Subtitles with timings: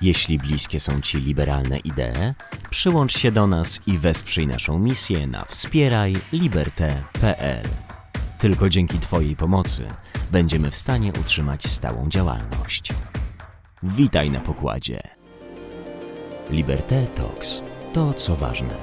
[0.00, 2.34] Jeśli bliskie są Ci liberalne idee,
[2.70, 7.68] przyłącz się do nas i wesprzyj naszą misję na wspierajliberte.pl.
[8.38, 9.88] Tylko dzięki Twojej pomocy
[10.32, 12.92] będziemy w stanie utrzymać stałą działalność.
[13.82, 15.00] Witaj na pokładzie.
[16.50, 17.62] Liberté Talks
[17.92, 18.74] to co ważne.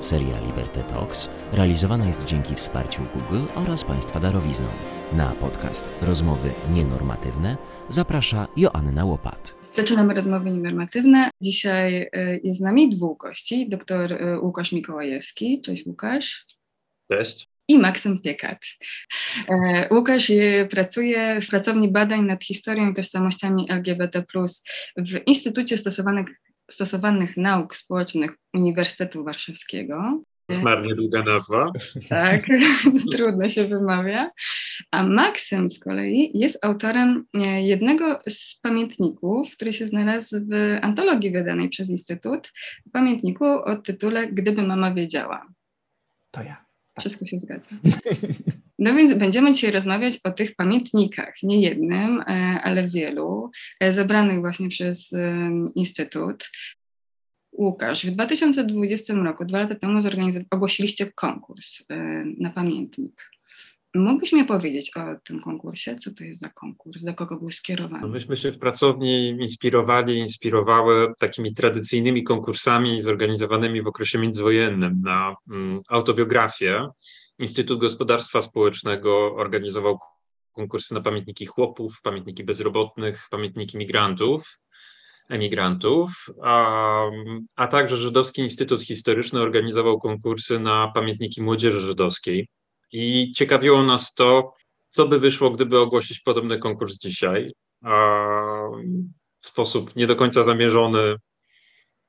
[0.00, 4.66] Seria Liberté Talks realizowana jest dzięki wsparciu Google oraz Państwa darowizną.
[5.12, 7.56] Na podcast Rozmowy Nienormatywne
[7.88, 9.55] zaprasza Joanna Łopat.
[9.76, 11.30] Zaczynamy rozmowy nienormatywne.
[11.40, 13.68] Dzisiaj y, jest z nami dwóch gości.
[13.68, 15.60] Doktor y, Łukasz Mikołajewski.
[15.60, 16.46] Cześć Łukasz.
[17.10, 17.48] Cześć.
[17.68, 18.58] I Maksym Piekat.
[19.48, 24.24] E, Łukasz y, pracuje w pracowni badań nad historią i tożsamościami LGBT+,
[24.96, 26.26] w Instytucie Stosowanych,
[26.70, 30.22] Stosowanych Nauk Społecznych Uniwersytetu Warszawskiego.
[30.52, 31.72] Szmarnie długa nazwa.
[32.08, 32.46] Tak,
[33.12, 34.30] trudno się wymawia.
[34.90, 41.32] A Maksym z kolei jest autorem e, jednego z pamiętników, który się znalazł w antologii
[41.32, 42.52] wydanej przez Instytut,
[42.92, 45.46] pamiętniku o tytule Gdyby mama wiedziała.
[46.30, 46.66] To ja.
[46.94, 47.00] Tak.
[47.00, 47.68] Wszystko się zgadza.
[48.78, 52.24] No więc będziemy dzisiaj rozmawiać o tych pamiętnikach, nie jednym, e,
[52.62, 53.50] ale wielu,
[53.80, 55.10] e, zebranych właśnie przez
[55.74, 56.50] Instytut.
[57.58, 60.00] Łukasz, w 2020 roku, dwa lata temu,
[60.50, 61.82] ogłosiliście konkurs
[62.38, 63.30] na pamiętnik.
[63.94, 65.98] Mógłbyś mi powiedzieć o tym konkursie?
[65.98, 67.02] Co to jest za konkurs?
[67.02, 68.02] Do kogo był skierowany?
[68.02, 75.34] No myśmy się w pracowni inspirowali, inspirowały takimi tradycyjnymi konkursami zorganizowanymi w okresie międzywojennym na
[75.50, 76.88] mm, autobiografię.
[77.38, 79.98] Instytut Gospodarstwa Społecznego organizował
[80.52, 84.65] konkursy na pamiętniki chłopów, pamiętniki bezrobotnych, pamiętniki migrantów
[85.28, 87.04] emigrantów, a,
[87.56, 92.48] a także Żydowski Instytut Historyczny organizował konkursy na pamiętniki młodzieży żydowskiej.
[92.92, 94.54] I ciekawiło nas to,
[94.88, 97.52] co by wyszło, gdyby ogłosić podobny konkurs dzisiaj.
[99.40, 101.16] W sposób nie do końca zamierzony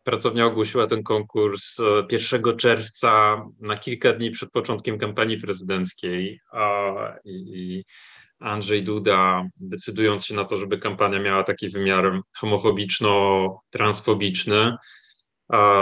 [0.07, 1.77] pracownia ogłosiła ten konkurs
[2.11, 6.39] 1 e, czerwca, na kilka dni przed początkiem kampanii prezydenckiej.
[7.25, 7.83] I
[8.39, 14.77] Andrzej Duda, decydując się na to, żeby kampania miała taki wymiar homofobiczno-transfobiczny,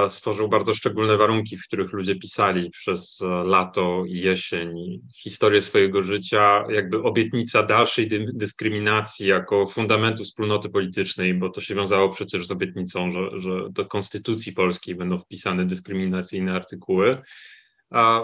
[0.08, 6.02] stworzył bardzo szczególne warunki, w których ludzie pisali przez e, lato i jesień historię swojego
[6.02, 12.48] życia, jakby obietnica dalszej dy dyskryminacji jako fundamentu wspólnoty politycznej, bo to się wiązało przecież
[12.48, 17.22] z obietnicą, że, że do konstytucji polskiej będą wpisane dyskryminacyjne artykuły.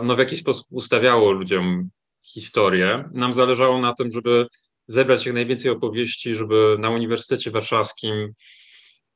[0.04, 1.90] No w jakiś sposób ustawiało ludziom
[2.24, 3.10] historię.
[3.14, 4.48] Nam zależało na tym, żeby
[4.88, 8.34] zebrać jak najwięcej opowieści, żeby na Uniwersytecie Warszawskim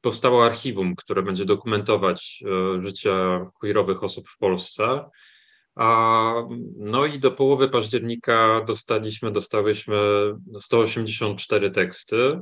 [0.02, 3.12] powstało archiwum, które będzie dokumentować e, życie
[3.60, 5.10] queerowych osób w Polsce.
[6.78, 9.98] No i do połowy października dostaliśmy, dostałyśmy
[10.60, 12.40] 184 teksty,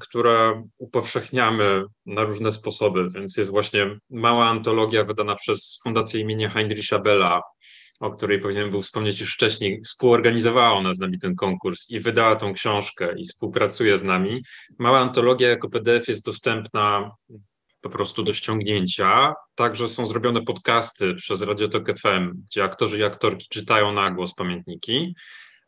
[0.00, 6.98] które upowszechniamy na różne sposoby, więc jest właśnie mała antologia wydana przez Fundację imienia Heinricha
[6.98, 7.42] Bella,
[8.00, 12.36] o której powinienem był wspomnieć już wcześniej, współorganizowała ona z nami ten konkurs i wydała
[12.36, 14.42] tą książkę i współpracuje z nami.
[14.78, 17.10] Mała antologia jako PDF jest dostępna
[17.80, 19.34] po prostu do ściągnięcia.
[19.54, 25.14] Także są zrobione podcasty przez Radiotok FM, gdzie aktorzy i aktorki czytają na głos pamiętniki.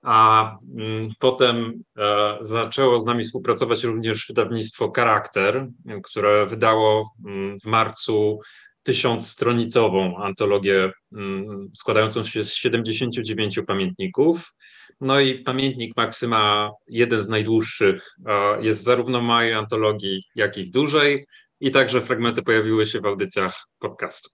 [0.02, 5.66] A mm, potem e, zaczęło z nami współpracować również wydawnictwo Charakter,
[6.04, 8.40] które wydało mm, w marcu
[8.84, 14.54] tysiącstronicową antologię mm, składającą się z 79 pamiętników.
[15.00, 18.14] No i pamiętnik Maksyma, jeden z najdłuższych,
[18.60, 21.26] jest zarówno w małej antologii, jak i w dużej.
[21.60, 24.30] I także fragmenty pojawiły się w audycjach podcastu.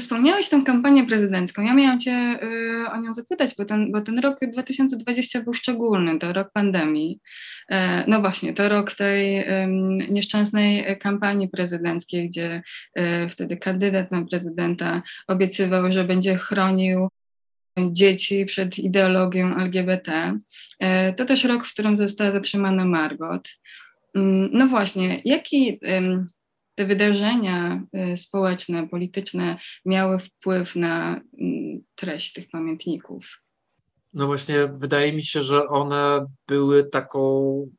[0.00, 1.62] Wspomniałeś tę kampanię prezydencką.
[1.62, 6.18] Ja miałam Cię y, o nią zapytać, bo ten, bo ten rok 2020 był szczególny,
[6.18, 7.20] to rok pandemii.
[7.70, 9.44] E, no właśnie, to rok tej
[10.10, 12.62] nieszczęsnej kampanii prezydenckiej, gdzie
[12.94, 17.08] e, wtedy kandydat na prezydenta obiecywał, że będzie chronił
[17.78, 20.38] dzieci przed ideologią LGBT.
[20.80, 23.48] E, to też rok, w którym została zatrzymana Margot.
[24.14, 25.80] Mm, no właśnie, jaki
[26.74, 27.82] te wydarzenia
[28.12, 33.42] y, społeczne, polityczne miały wpływ na mm, treść tych pamiętników?
[34.14, 37.70] No właśnie, wydaje mi się, że one były taką,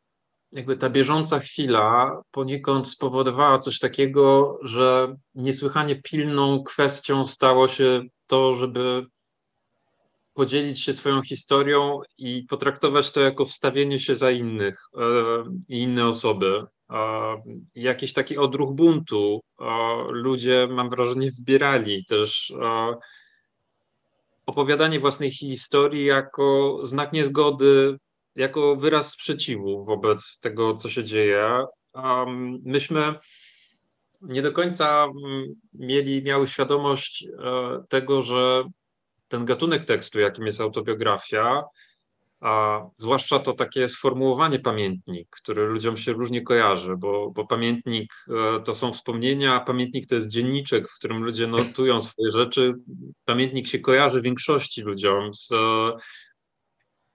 [0.52, 8.54] jakby ta bieżąca chwila poniekąd spowodowała coś takiego, że niesłychanie pilną kwestią stało się to,
[8.54, 9.06] żeby
[10.34, 15.00] podzielić się swoją historią i potraktować to jako wstawienie się za innych e,
[15.70, 16.66] i inne osoby
[17.76, 19.42] jakiś taki odruch buntu.
[20.10, 22.54] Ludzie, mam wrażenie, wybierali też
[24.46, 27.98] opowiadanie własnej historii jako znak niezgody,
[28.36, 31.66] jako wyraz sprzeciwu wobec tego, co się dzieje.
[32.64, 33.14] myśmy
[34.22, 38.64] nie do końca mm, mieli, miały świadomość e, tego, że
[39.28, 41.64] ten gatunek tekstu, jakim jest autobiografia,
[42.44, 48.60] a zwłaszcza to takie sformułowanie pamiętnik, które ludziom się różnie kojarzy, bo, bo pamiętnik e,
[48.62, 52.74] to są wspomnienia, a pamiętnik to jest dzienniczek, w którym ludzie notują swoje rzeczy.
[53.26, 55.54] Pamiętnik się kojarzy większości ludziom z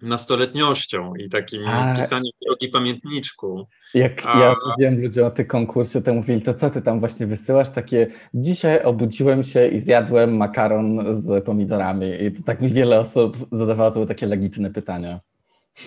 [0.03, 1.97] nastoletnością i takim A...
[1.97, 3.69] pisaniem drogi pamiętniczku.
[3.95, 4.41] Jak A...
[4.41, 7.71] ja mówiłem ludziom o tym konkursie, to mówili, to co ty tam właśnie wysyłasz?
[7.71, 12.23] Takie, dzisiaj obudziłem się i zjadłem makaron z pomidorami.
[12.23, 15.21] I to tak mi wiele osób zadawało to takie legitne pytania.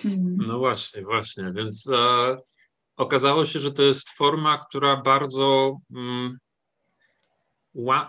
[0.04, 0.36] Mhm.
[0.46, 2.36] No właśnie, właśnie, więc e,
[2.96, 6.38] okazało się, że to jest forma, która bardzo mm,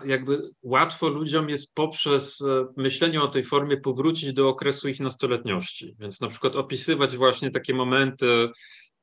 [0.04, 5.96] jakby łatwo ludziom jest poprzez e, myślenie o tej formie powrócić do okresu ich nastoletniości.
[5.98, 8.48] Więc na przykład opisywać właśnie takie momenty,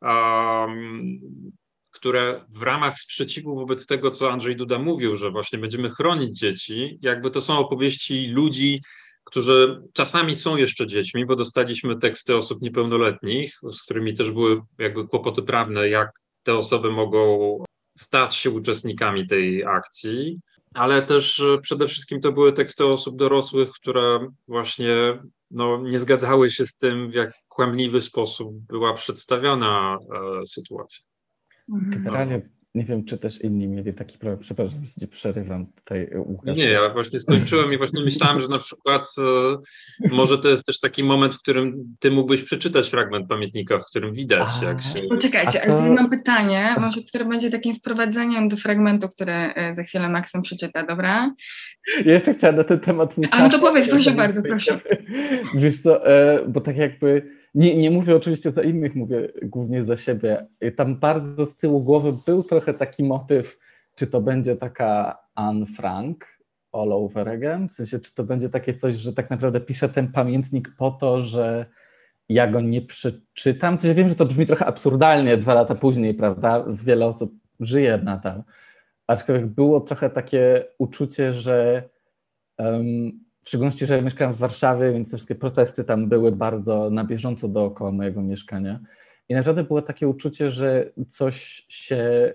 [0.02, 1.20] um,
[1.92, 7.00] które w ramach sprzeciwu wobec tego, co Andrzej Duda mówił, że właśnie będziemy chronić dzieci,
[7.02, 8.82] jakby to są opowieści ludzi,
[9.24, 15.08] którzy czasami są jeszcze dziećmi, bo dostaliśmy teksty osób niepełnoletnich, z którymi też były jakby
[15.08, 16.12] kłopoty prawne, jak
[16.44, 17.64] te osoby mogą
[17.98, 20.40] stać się uczestnikami tej akcji
[20.74, 25.20] ale też e, przede wszystkim to były teksty osób dorosłych, które właśnie
[25.52, 29.98] no, nie zgadzały się z tym, w jak kłamliwy sposób była przedstawiona
[30.42, 31.06] e, sytuacja.
[31.68, 34.40] Generalnie nie wiem, czy też inni mieli taki problem.
[34.40, 36.58] Przepraszam, że przerywam tutaj e, Łukasz.
[36.58, 39.08] Nie, ja właśnie skończyłem i właśnie myślałem, że na przykład
[40.06, 43.86] e, może to jest też taki moment, w którym ty mógłbyś przeczytać fragment pamiętnika, w
[43.86, 45.02] którym widać, A, jak się...
[45.10, 45.80] Poczekajcie, to...
[45.80, 50.42] ale mam pytanie, może które będzie takim wprowadzeniem do fragmentu, które e, za chwilę Maksym
[50.42, 51.34] przeczyta, dobra?
[52.06, 53.16] Ja jeszcze chciałam na ten temat.
[53.32, 54.80] A no to powiedz, proszę bardzo, proszę.
[55.56, 56.02] Wiesz co,
[56.48, 60.48] bo tak jakby nie, nie mówię oczywiście za innych, mówię głównie za siebie.
[60.76, 63.60] Tam bardzo z tyłu głowy był trochę taki motyw,
[63.96, 68.74] czy to będzie taka Anne Frank all over again, w sensie, czy to będzie takie
[68.74, 71.66] coś, że tak naprawdę piszę ten pamiętnik po to, że
[72.30, 73.78] ja go nie przeczytam.
[73.78, 76.66] W sensie wiem, że to brzmi trochę absurdalnie dwa lata później, prawda?
[76.68, 78.44] Wiele osób żyje nadal.
[79.08, 81.84] Aczkolwiek było trochę takie uczucie, że
[82.58, 83.12] um,
[83.44, 87.48] w szczególności, że mieszkałem w Warszawie, więc te wszystkie protesty tam były bardzo na bieżąco
[87.48, 88.80] dookoła mojego mieszkania.
[89.30, 92.34] I naprawdę było takie uczucie, że coś się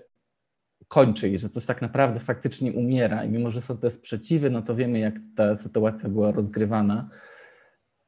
[0.87, 3.23] kończy i że coś tak naprawdę faktycznie umiera.
[3.23, 7.09] I mimo, że są te sprzeciwy, no to wiemy, jak ta sytuacja była rozgrywana.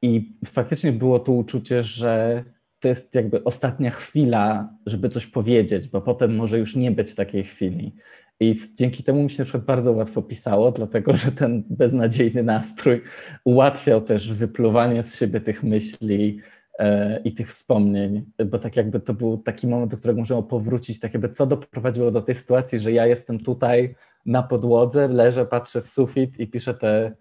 [0.02, 2.44] I faktycznie było to uczucie, że
[2.80, 7.44] to jest jakby ostatnia chwila, żeby coś powiedzieć, bo potem może już nie być takiej
[7.44, 7.94] chwili.
[8.40, 13.02] I dzięki temu mi się na przykład bardzo łatwo pisało, dlatego że ten beznadziejny nastrój
[13.44, 16.40] ułatwiał też wypluwanie z siebie tych myśli
[16.78, 21.00] e, i tych wspomnień, bo tak jakby to był taki moment, do którego możemy powrócić,
[21.00, 23.94] tak jakby co doprowadziło do tej sytuacji, że ja jestem tutaj
[24.26, 27.12] na podłodze, leżę, patrzę w sufit i piszę te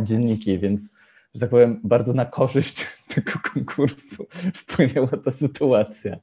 [0.00, 0.92] dzienniki, więc
[1.34, 6.16] że tak powiem, bardzo na korzyść tego konkursu wpłynęła ta sytuacja.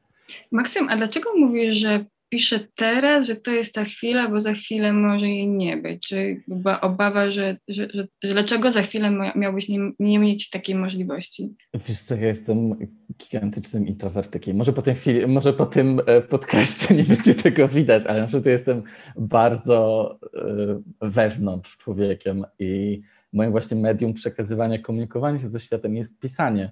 [0.52, 4.94] Maksym, a dlaczego mówisz, że piszę teraz, że to jest ta chwila, bo za chwilę
[4.94, 6.08] może jej nie być.
[6.08, 10.76] Czy była obawa, że, że, że, że dlaczego za chwilę miałbyś nie, nie mieć takiej
[10.76, 11.56] możliwości?
[11.74, 12.76] Wiesz co, ja jestem
[13.18, 14.58] gigantycznym introwertykiem.
[14.58, 14.96] Może po tym,
[15.28, 18.84] może po tym e, podcaście nie będzie tego widać, ale na przykład jestem
[19.18, 23.02] bardzo e, wewnątrz człowiekiem i
[23.34, 26.72] moim właśnie medium przekazywania, komunikowania się ze światem jest pisanie.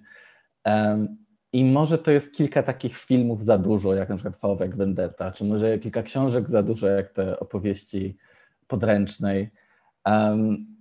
[1.54, 5.46] I może to jest kilka takich filmów za dużo, jak na przykład Fałwek Vendetta, czy
[5.46, 8.18] może kilka książek za dużo, jak te opowieści
[8.68, 9.52] podręcznej.
[10.06, 10.74] Um,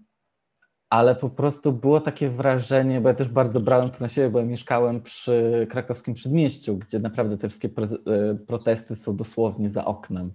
[0.90, 4.38] ale po prostu było takie wrażenie, bo ja też bardzo brałem to na siebie, bo
[4.38, 10.32] ja mieszkałem przy krakowskim przedmieściu, gdzie naprawdę te wszystkie e, protesty są dosłownie za oknem.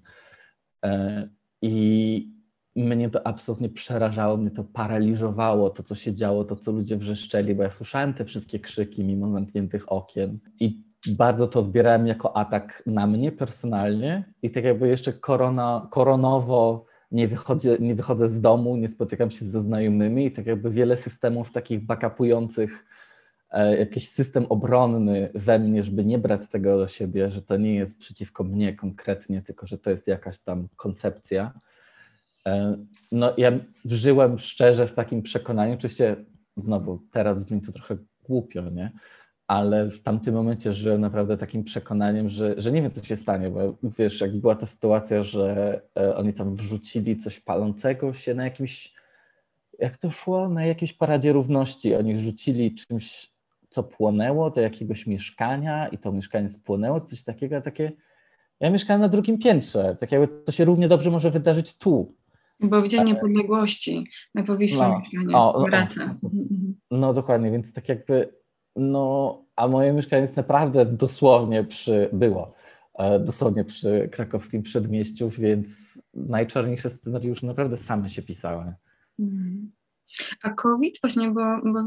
[0.85, 1.29] E,
[1.61, 2.36] I
[2.83, 7.55] mnie to absolutnie przerażało, mnie to paraliżowało, to co się działo, to co ludzie wrzeszczeli,
[7.55, 10.39] bo ja słyszałem te wszystkie krzyki mimo zamkniętych okien.
[10.59, 14.33] I bardzo to odbierałem jako atak na mnie personalnie.
[14.41, 19.45] I tak jakby jeszcze korona, koronowo nie wychodzę, nie wychodzę z domu, nie spotykam się
[19.45, 20.25] ze znajomymi.
[20.25, 22.85] I tak jakby wiele systemów takich backupujących
[23.51, 27.75] e, jakiś system obronny we mnie, żeby nie brać tego do siebie, że to nie
[27.75, 31.59] jest przeciwko mnie konkretnie, tylko że to jest jakaś tam koncepcja
[33.11, 33.51] no, ja
[33.85, 36.15] żyłem szczerze w takim przekonaniu, oczywiście
[36.57, 38.91] znowu teraz brzmi to trochę głupio, nie?
[39.47, 43.49] ale w tamtym momencie żyłem naprawdę takim przekonaniem, że, że nie wiem, co się stanie,
[43.49, 48.43] bo wiesz, jak była ta sytuacja, że e, oni tam wrzucili coś palącego się na
[48.43, 48.93] jakimś,
[49.79, 53.31] jak to szło, na jakiejś paradzie równości, oni rzucili czymś,
[53.69, 57.91] co płonęło do jakiegoś mieszkania i to mieszkanie spłonęło, coś takiego, takie
[58.59, 62.15] Ja mieszkałem na drugim piętrze, tak jakby to się równie dobrze może wydarzyć tu.
[62.59, 66.75] Bo w Dzień Niepodległości my powinniśmy no, mieszkanie, o, o, mhm.
[66.91, 68.33] No dokładnie, więc tak jakby,
[68.75, 72.53] no, a moje mieszkanie jest naprawdę dosłownie przy, było,
[72.99, 78.73] e, dosłownie przy krakowskim przedmieściu, więc najczarniejsze scenariusze naprawdę same się pisały.
[79.19, 79.71] Mhm.
[80.43, 81.79] A COVID właśnie, bo, bo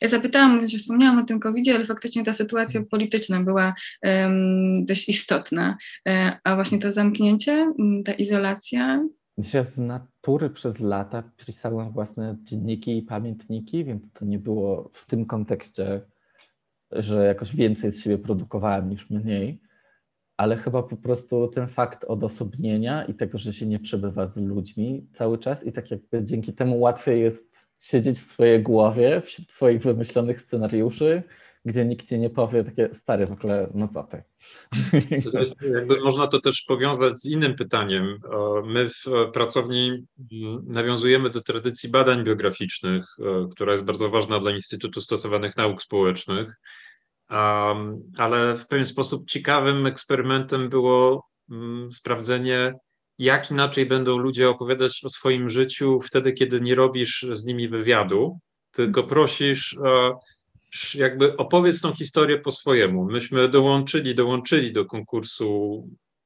[0.00, 5.08] ja zapytałam, że wspomniałam o tym COVID-zie, ale faktycznie ta sytuacja polityczna była um, dość
[5.08, 5.76] istotna.
[6.08, 7.72] E, a właśnie to zamknięcie,
[8.04, 9.06] ta izolacja.
[9.54, 15.06] Ja z natury przez lata pisałem własne dzienniki i pamiętniki, więc to nie było w
[15.06, 16.00] tym kontekście,
[16.90, 19.60] że jakoś więcej z siebie produkowałem niż mniej
[20.36, 25.06] ale chyba po prostu ten fakt odosobnienia i tego, że się nie przebywa z ludźmi
[25.12, 29.82] cały czas i tak jakby dzięki temu łatwiej jest siedzieć w swojej głowie, wśród swoich
[29.82, 31.22] wymyślonych scenariuszy,
[31.66, 34.22] gdzie nikt ci nie powie takie stary w ogóle, no co ty.
[35.40, 38.18] Jest, jakby można to też powiązać z innym pytaniem.
[38.64, 40.06] My w pracowni
[40.66, 46.54] nawiązujemy do tradycji badań biograficznych, e, która jest bardzo ważna dla Instytutu Stosowanych Nauk Społecznych,
[48.18, 51.26] ale w pewien sposób ciekawym eksperymentem było
[51.92, 52.74] sprawdzenie
[53.18, 58.38] jak inaczej będą ludzie opowiadać o swoim życiu wtedy, kiedy nie robisz z nimi wywiadu,
[58.72, 59.78] tylko prosisz,
[60.94, 63.04] jakby opowiedz tą historię po swojemu.
[63.04, 65.82] Myśmy dołączyli, dołączyli do konkursu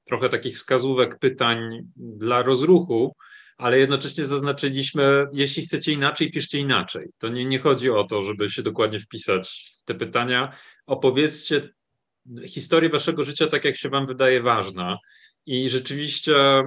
[0.06, 1.58] trochę takich wskazówek, pytań
[1.96, 3.16] dla rozruchu,
[3.58, 7.08] ale jednocześnie zaznaczyliśmy, jeśli chcecie inaczej, piszcie inaczej.
[7.18, 10.52] To nie, nie chodzi o to, żeby się dokładnie wpisać w te pytania.
[10.86, 11.68] Opowiedzcie
[12.46, 14.98] historię waszego życia tak, jak się wam wydaje ważna.
[15.46, 16.62] I rzeczywiście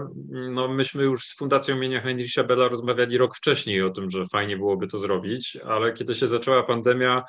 [0.51, 4.57] no, myśmy już z Fundacją imienia Heinricha Bella rozmawiali rok wcześniej o tym, że fajnie
[4.57, 7.23] byłoby to zrobić, ale kiedy się zaczęła pandemia,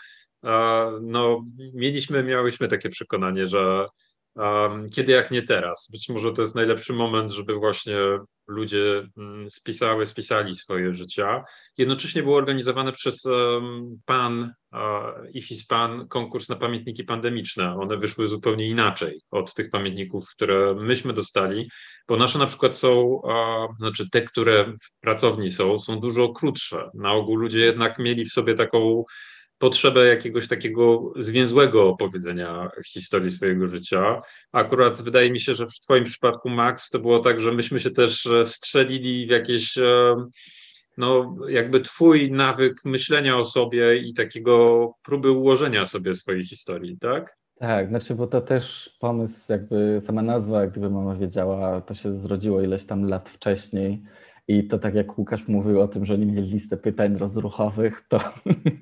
[1.02, 3.86] no, mieliśmy, miałyśmy takie przekonanie, że
[4.92, 5.88] kiedy jak nie teraz?
[5.92, 7.96] Być może to jest najlepszy moment, żeby właśnie
[8.48, 11.44] ludzie mm, spisały, spisali swoje życia.
[11.78, 13.28] Jednocześnie było organizowane przez
[14.04, 14.52] PAN
[15.32, 17.76] i FISPAN konkurs na pamiętniki pandemiczne.
[17.76, 21.68] One wyszły zupełnie inaczej od tych pamiętników, które myśmy dostali,
[22.08, 23.20] bo nasze na przykład są,
[23.78, 26.90] znaczy te, które w pracowni są, są dużo krótsze.
[26.94, 29.04] Na ogół ludzie jednak mieli w sobie taką
[29.64, 34.22] potrzebę jakiegoś takiego zwięzłego opowiedzenia historii swojego życia.
[34.52, 37.90] Akurat wydaje mi się, że w Twoim przypadku, Max, to było tak, że myśmy się
[37.90, 40.14] też e, strzelili w jakieś, e,
[40.96, 47.36] no, jakby Twój nawyk myślenia o sobie i takiego próby ułożenia sobie swojej historii, tak?
[47.58, 52.62] Tak, znaczy, bo to też pomysł, jakby sama nazwa, gdyby mama wiedziała, to się zrodziło
[52.62, 54.02] ileś tam lat wcześniej
[54.48, 58.20] i to tak jak Łukasz mówił o tym, że oni mieli listę pytań rozruchowych, to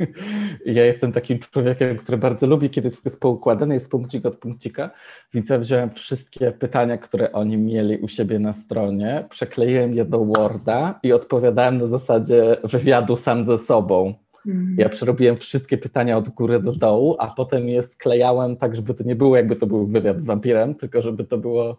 [0.67, 4.91] ja jestem takim człowiekiem, który bardzo lubi, kiedy wszystko jest poukładane, jest punkcik od punkcika,
[5.35, 10.25] więc ja wziąłem wszystkie pytania, które oni mieli u siebie na stronie, przekleiłem je do
[10.25, 14.15] Worda i odpowiadałem na zasadzie wywiadu sam ze sobą.
[14.47, 14.77] Mhm.
[14.79, 19.05] Ja przerobiłem wszystkie pytania od góry do dołu, a potem je sklejałem tak, żeby to
[19.05, 21.77] nie było jakby to był wywiad z wampirem, tylko żeby to było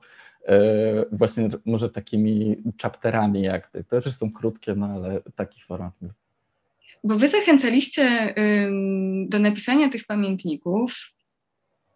[1.12, 3.84] właśnie może takimi chapterami jakby.
[3.84, 5.94] To też są krótkie, no ale takich format.
[7.04, 8.36] Bo wy zachęcaliście
[9.26, 11.14] do napisania tych pamiętników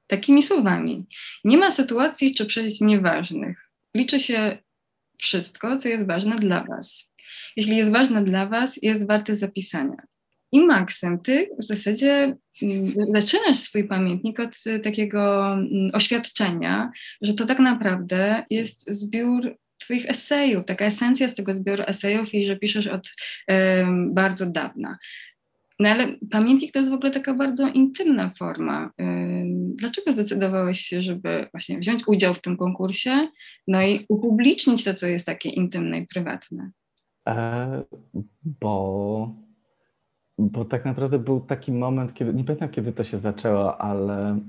[0.08, 1.06] takimi słowami.
[1.44, 3.72] Nie ma sytuacji czy przejść nieważnych.
[3.94, 4.58] Liczy się
[5.18, 7.12] wszystko, co jest ważne dla was.
[7.56, 9.98] Jeśli jest ważne dla was, jest warte zapisania.
[10.52, 17.46] I Maksem, ty w zasadzie mm, zaczynasz swój pamiętnik od takiego mm, oświadczenia, że to
[17.46, 22.88] tak naprawdę jest zbiór Twoich esejów, taka esencja z tego zbioru esejów i że piszesz
[22.88, 23.08] od
[23.48, 24.98] um, bardzo dawna.
[25.80, 28.92] No ale pamiętnik to jest w ogóle taka bardzo intymna forma.
[29.76, 33.28] Dlaczego zdecydowałeś się, żeby właśnie wziąć udział w tym konkursie,
[33.68, 36.72] no i upublicznić to, co jest takie intymne i prywatne?
[37.28, 37.84] E,
[38.44, 39.47] bo
[40.38, 44.40] bo tak naprawdę był taki moment, kiedy, nie pamiętam kiedy to się zaczęło, ale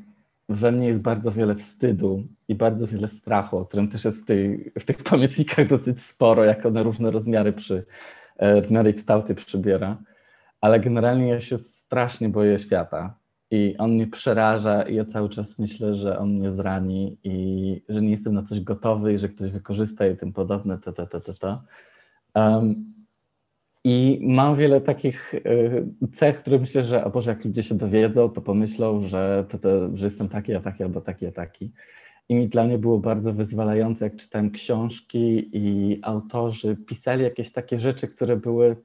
[0.49, 4.25] we mnie jest bardzo wiele wstydu i bardzo wiele strachu, o którym też jest w,
[4.25, 7.87] tej, w tych pamiętnikach dosyć sporo, jak one różne rozmiary, przy,
[8.37, 9.97] e, rozmiary i kształty przybiera.
[10.61, 13.19] Ale generalnie ja się strasznie boję świata
[13.51, 18.03] i on mnie przeraża i ja cały czas myślę, że on mnie zrani i że
[18.03, 21.21] nie jestem na coś gotowy i że ktoś wykorzysta i tym podobne, to, to, to,
[21.21, 21.63] to, to.
[22.35, 22.98] Um,
[23.85, 28.29] i mam wiele takich y, cech, które myślę, że o Boże, jak ludzie się dowiedzą,
[28.29, 31.73] to pomyślą, że, to, to, że jestem taki, a taki, albo taki, a taki.
[32.29, 37.79] I mi dla mnie było bardzo wyzwalające, jak czytałem książki i autorzy pisali jakieś takie
[37.79, 38.77] rzeczy, które były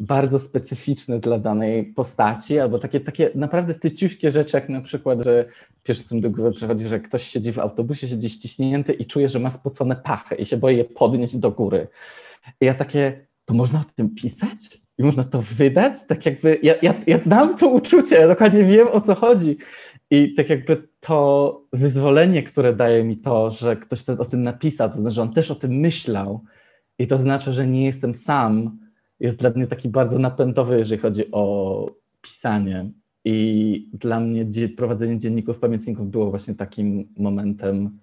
[0.00, 5.44] bardzo specyficzne dla danej postaci, albo takie, takie naprawdę tyciuśkie rzeczy, jak na przykład, że
[5.82, 9.28] pierwsze co mi do głowy przychodzi, że ktoś siedzi w autobusie, siedzi ściśnięty i czuje,
[9.28, 11.88] że ma spocone pachy i się boi je podnieść do góry.
[12.60, 14.78] I ja takie, to można o tym pisać?
[14.98, 16.06] I można to wydać?
[16.06, 19.56] Tak jakby, ja, ja, ja znam to uczucie, ja dokładnie wiem o co chodzi.
[20.10, 24.94] I tak jakby to wyzwolenie, które daje mi to, że ktoś o tym napisał, to
[24.94, 26.44] znaczy, że on też o tym myślał
[26.98, 28.78] i to znaczy, że nie jestem sam,
[29.20, 31.86] jest dla mnie taki bardzo napędowy, jeżeli chodzi o
[32.20, 32.90] pisanie.
[33.24, 37.98] I dla mnie prowadzenie dzienników, pamiętników było właśnie takim momentem,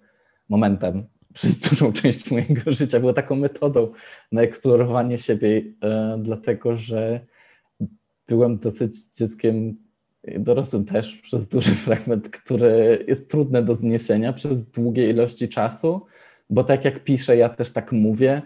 [0.50, 3.00] momentem przez dużą część mojego życia.
[3.00, 3.91] Było taką metodą
[4.32, 7.20] na eksplorowanie siebie, e, dlatego że
[8.27, 9.77] byłem dosyć dzieckiem
[10.39, 16.06] dorosłym też przez duży fragment, który jest trudny do zniesienia przez długie ilości czasu,
[16.50, 18.41] bo tak jak piszę, ja też tak mówię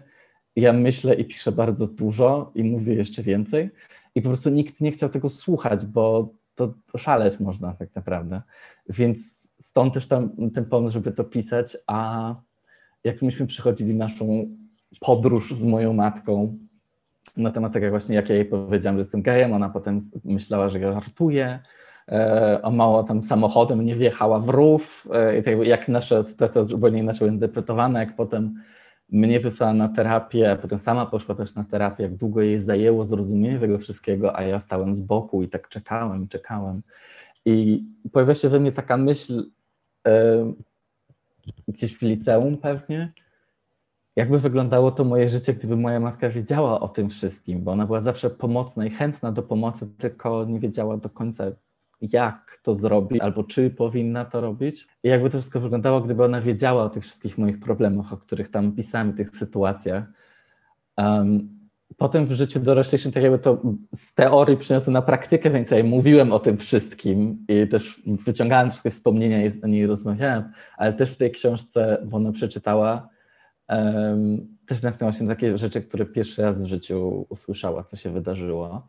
[0.56, 3.70] ja myślę i piszę bardzo dużo i mówię jeszcze więcej
[4.16, 8.42] i po prostu nikt nie chciał tego słuchać, bo to szaleć można tak naprawdę.
[8.90, 12.36] Więc stąd też tam, ten pomysł, żeby to pisać, a
[13.04, 14.46] jak myśmy przechodzili naszą
[15.00, 16.58] podróż z moją matką
[17.38, 20.80] na temat tego właśnie, jak ja jej powiedziałam, że jestem gejem, ona potem myślała, że
[20.80, 21.60] ja żartuję,
[22.08, 26.64] e, a mało tam samochodem nie wjechała w rów, e, i tak jak nasza sytuacja
[26.64, 28.54] zupełnie inaczej interpretowana, jak potem
[29.10, 33.60] mnie wysłała na terapię, potem sama poszła też na terapię, jak długo jej zajęło zrozumienie
[33.60, 36.82] tego wszystkiego, a ja stałem z boku i tak czekałem, czekałem.
[37.46, 39.52] I pojawia się we mnie taka myśl,
[40.08, 40.54] e,
[41.68, 43.14] gdzieś w liceum pewnie,
[44.16, 48.02] jakby wyglądało to moje życie, gdyby moja matka wiedziała o tym wszystkim, bo ona była
[48.02, 51.46] zawsze pomocna i chętna do pomocy, tylko nie wiedziała do końca,
[52.02, 54.88] jak to zrobi, albo czy powinna to robić.
[55.04, 58.52] I jakby to wszystko wyglądało, gdyby ona wiedziała o tych wszystkich moich problemach, o których
[58.52, 60.04] tam pisałem, tych sytuacjach.
[60.98, 61.61] Um,
[61.98, 63.62] potem w życiu doroślejszym tak jakby to
[63.96, 68.92] z teorii przyniosłem na praktykę, więc ja mówiłem o tym wszystkim i też wyciągałem wszystkie
[68.92, 73.10] wspomnienia i z niej rozmawiałem, ale też w tej książce, bo ona przeczytała,
[73.70, 78.10] um, też natknęła się na takie rzeczy, które pierwszy raz w życiu usłyszała, co się
[78.10, 78.88] wydarzyło.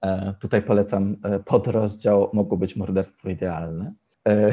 [0.00, 3.92] E, tutaj polecam e, podrozdział Mogło być morderstwo idealne.
[4.28, 4.52] E,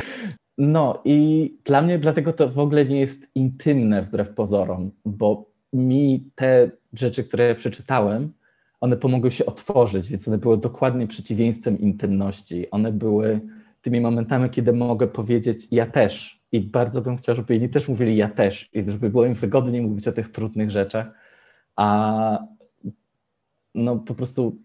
[0.57, 6.29] no i dla mnie dlatego to w ogóle nie jest intymne wbrew pozorom, bo mi
[6.35, 8.31] te rzeczy, które przeczytałem,
[8.81, 12.71] one pomogły się otworzyć, więc one były dokładnie przeciwieństwem intymności.
[12.71, 13.41] One były
[13.81, 16.41] tymi momentami, kiedy mogę powiedzieć ja też.
[16.51, 19.81] I bardzo bym chciał, żeby inni też mówili ja też, i żeby było im wygodniej
[19.81, 21.07] mówić o tych trudnych rzeczach.
[21.75, 22.39] A
[23.75, 24.57] no po prostu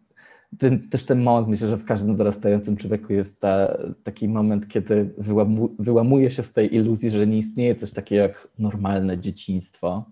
[0.58, 5.10] ten, też ten moment, myślę, że w każdym dorastającym człowieku jest ta, taki moment, kiedy
[5.18, 10.04] wyłamu, wyłamuje się z tej iluzji, że nie istnieje coś takiego jak normalne dzieciństwo,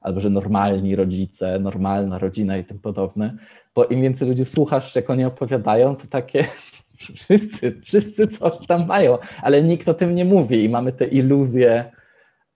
[0.00, 3.36] albo że normalni rodzice, normalna rodzina i tym podobne,
[3.74, 6.44] bo im więcej ludzi słuchasz, jak oni opowiadają, to takie
[7.16, 11.92] wszyscy, wszyscy coś tam mają, ale nikt o tym nie mówi i mamy tę iluzję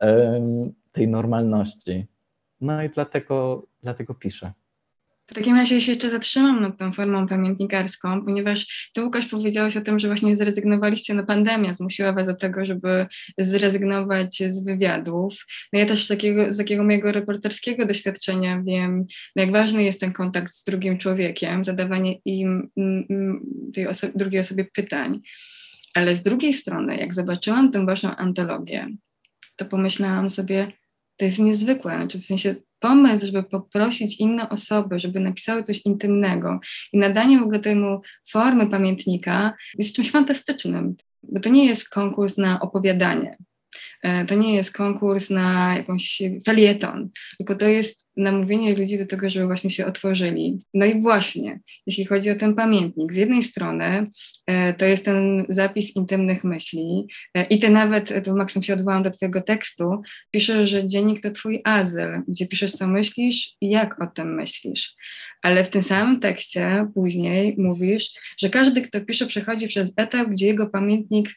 [0.00, 2.06] um, tej normalności.
[2.60, 4.52] No i dlatego, dlatego piszę.
[5.32, 9.80] W takim razie się jeszcze zatrzymam nad tą formą pamiętnikarską, ponieważ Ty, Łukasz, powiedziałeś o
[9.80, 13.06] tym, że właśnie zrezygnowaliście, no pandemia zmusiła Was do tego, żeby
[13.38, 15.46] zrezygnować z wywiadów.
[15.72, 19.04] No ja też z takiego, z takiego mojego reporterskiego doświadczenia wiem,
[19.36, 22.70] no jak ważny jest ten kontakt z drugim człowiekiem, zadawanie im,
[23.74, 25.20] tej oso drugiej osobie pytań.
[25.94, 28.88] Ale z drugiej strony, jak zobaczyłam tę Waszą antologię,
[29.56, 30.72] to pomyślałam sobie,
[31.16, 36.60] to jest niezwykłe, znaczy w sensie pomysł, żeby poprosić inne osoby, żeby napisały coś intymnego.
[36.92, 42.38] I nadanie w ogóle temu formy pamiętnika jest czymś fantastycznym, bo to nie jest konkurs
[42.38, 43.36] na opowiadanie,
[44.28, 49.46] to nie jest konkurs na jakąś felieton, tylko to jest namówienie ludzi do tego, żeby
[49.46, 50.64] właśnie się otworzyli.
[50.74, 54.06] No i właśnie, jeśli chodzi o ten pamiętnik, z jednej strony
[54.46, 59.02] e, to jest ten zapis intymnych myśli e, i ty nawet, tu Maksym się odwołam
[59.02, 64.02] do twojego tekstu, piszesz, że dziennik to twój azyl, gdzie piszesz co myślisz i jak
[64.02, 64.94] o tym myślisz.
[65.42, 70.46] Ale w tym samym tekście później mówisz, że każdy, kto pisze, przechodzi przez etap, gdzie
[70.46, 71.30] jego pamiętnik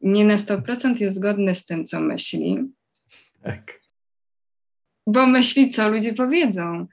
[0.00, 2.58] nie na 100% jest zgodny z tym, co myśli.
[3.42, 3.78] Tak
[5.08, 6.86] bo myśli, co ludzie powiedzą.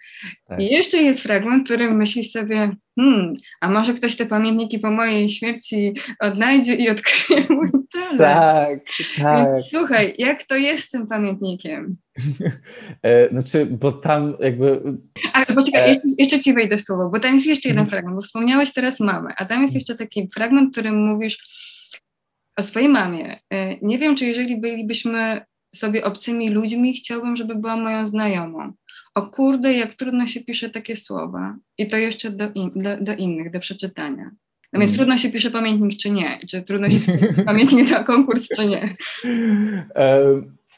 [0.47, 0.59] Tak.
[0.59, 4.91] I jeszcze jest fragment, w którym myślisz sobie, hmm, a może ktoś te pamiętniki po
[4.91, 8.17] mojej śmierci odnajdzie i odkryje mój talent.
[8.17, 8.79] Tak,
[9.21, 9.47] tak.
[9.53, 11.91] Więc, słuchaj, jak to jest z tym pamiętnikiem?
[13.03, 14.81] e, znaczy, bo tam jakby...
[15.33, 15.87] Ale poczekaj, e...
[15.87, 17.89] jeszcze, jeszcze ci wejdę słowo, bo tam jest jeszcze jeden mhm.
[17.89, 19.75] fragment, bo wspomniałeś teraz mamę, a tam jest mhm.
[19.75, 21.37] jeszcze taki fragment, w którym mówisz
[22.57, 23.39] o swojej mamie.
[23.49, 25.41] E, nie wiem, czy jeżeli bylibyśmy
[25.75, 28.73] sobie obcymi ludźmi, chciałbym, żeby była moją znajomą.
[29.15, 33.13] o kurde, jak trudno się pisze takie słowa i to jeszcze do, in, do, do
[33.15, 34.31] innych, do przeczytania.
[34.73, 34.97] No więc mm.
[34.97, 36.39] trudno się pisze pamiętnik, czy nie?
[36.49, 38.93] Czy trudno się pisze pamiętnik na konkurs, czy nie?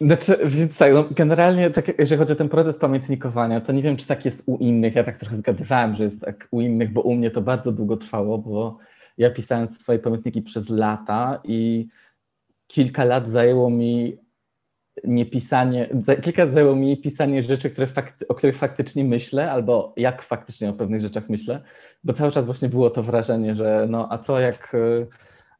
[0.01, 3.97] Znaczy, więc tak, no generalnie tak, jeżeli chodzi o ten proces pamiętnikowania, to nie wiem,
[3.97, 4.95] czy tak jest u innych.
[4.95, 7.97] Ja tak trochę zgadywałem, że jest tak u innych, bo u mnie to bardzo długo
[7.97, 8.77] trwało, bo
[9.17, 11.88] ja pisałem swoje pamiętniki przez lata i
[12.67, 14.17] kilka lat zajęło mi
[15.03, 15.89] nie pisanie,
[16.23, 20.73] kilka zajęło mi pisanie rzeczy, które fakty, o których faktycznie myślę, albo jak faktycznie o
[20.73, 21.63] pewnych rzeczach myślę,
[22.03, 24.75] bo cały czas właśnie było to wrażenie, że no a co jak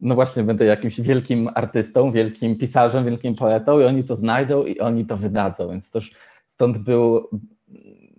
[0.02, 4.80] no właśnie będę jakimś wielkim artystą, wielkim pisarzem, wielkim poetą i oni to znajdą i
[4.80, 6.12] oni to wydadzą, więc też
[6.48, 7.30] stąd był,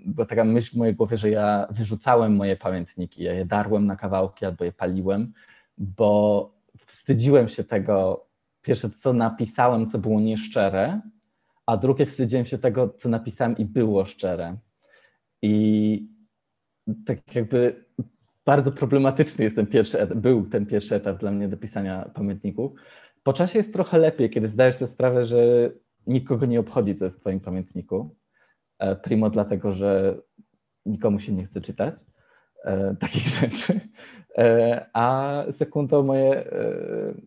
[0.09, 3.97] była taka myśl w mojej głowie, że ja wyrzucałem moje pamiętniki, ja je darłem na
[3.97, 5.33] kawałki albo je paliłem,
[5.79, 6.51] bo
[6.87, 8.27] wstydziłem się tego,
[8.63, 11.01] pierwsze co napisałem, co było nieszczere,
[11.67, 14.57] a drugie wstydziłem się tego, co napisałem i było szczere.
[15.43, 16.09] I
[17.07, 17.85] tak jakby
[18.45, 22.73] bardzo problematyczny jest ten pierwszy etap, był ten pierwszy etap dla mnie do pisania pamiętników.
[23.23, 25.71] Po czasie jest trochę lepiej, kiedy zdajesz sobie sprawę, że
[26.07, 28.17] nikogo nie obchodzi, co jest w twoim pamiętniku.
[28.79, 30.21] E, primo dlatego, że
[30.87, 32.05] nikomu się nie chce czytać
[32.65, 33.81] e, takich rzeczy.
[34.39, 36.45] E, a sekundą moje,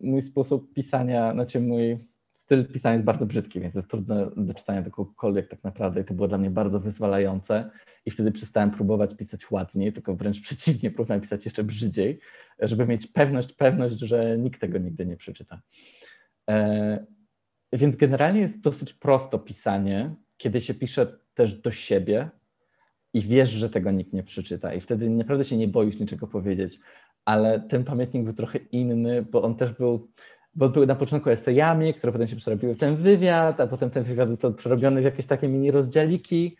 [0.01, 1.97] mój sposób pisania, znaczy mój
[2.33, 6.03] styl pisania jest bardzo brzydki, więc jest trudno do czytania do kogokolwiek tak naprawdę i
[6.03, 7.69] to było dla mnie bardzo wyzwalające
[8.05, 12.19] i wtedy przestałem próbować pisać ładniej, tylko wręcz przeciwnie, próbowałem pisać jeszcze brzydziej,
[12.59, 15.61] żeby mieć pewność, pewność, że nikt tego nigdy nie przeczyta.
[17.73, 22.29] Więc generalnie jest dosyć prosto pisanie, kiedy się pisze też do siebie
[23.13, 26.79] i wiesz, że tego nikt nie przeczyta i wtedy naprawdę się nie boisz niczego powiedzieć,
[27.25, 30.07] ale ten pamiętnik był trochę inny, bo on też był
[30.53, 34.03] bo były na początku esejami, które potem się przerobiły w ten wywiad, a potem ten
[34.03, 36.57] wywiad został przerobiony w jakieś takie mini rozdziałiki.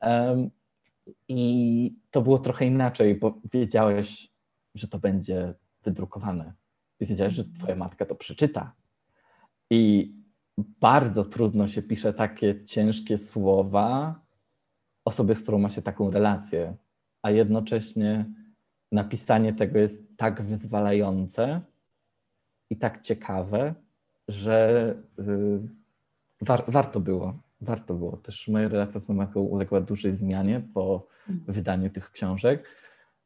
[0.00, 0.50] Um,
[1.28, 4.28] I to było trochę inaczej, bo wiedziałeś,
[4.74, 6.52] że to będzie wydrukowane.
[7.00, 8.72] I wiedziałeś, że twoja matka to przeczyta.
[9.70, 10.12] I
[10.58, 14.20] bardzo trudno się pisze takie ciężkie słowa
[15.04, 16.76] osobie, z którą ma się taką relację,
[17.22, 18.26] a jednocześnie
[18.92, 21.60] napisanie tego jest tak wyzwalające,
[22.70, 23.74] i tak ciekawe,
[24.28, 25.58] że y,
[26.40, 27.38] war, warto było.
[27.60, 28.16] Warto było.
[28.16, 31.54] Też moja relacja z moją matką uległa dużej zmianie po mhm.
[31.54, 32.64] wydaniu tych książek.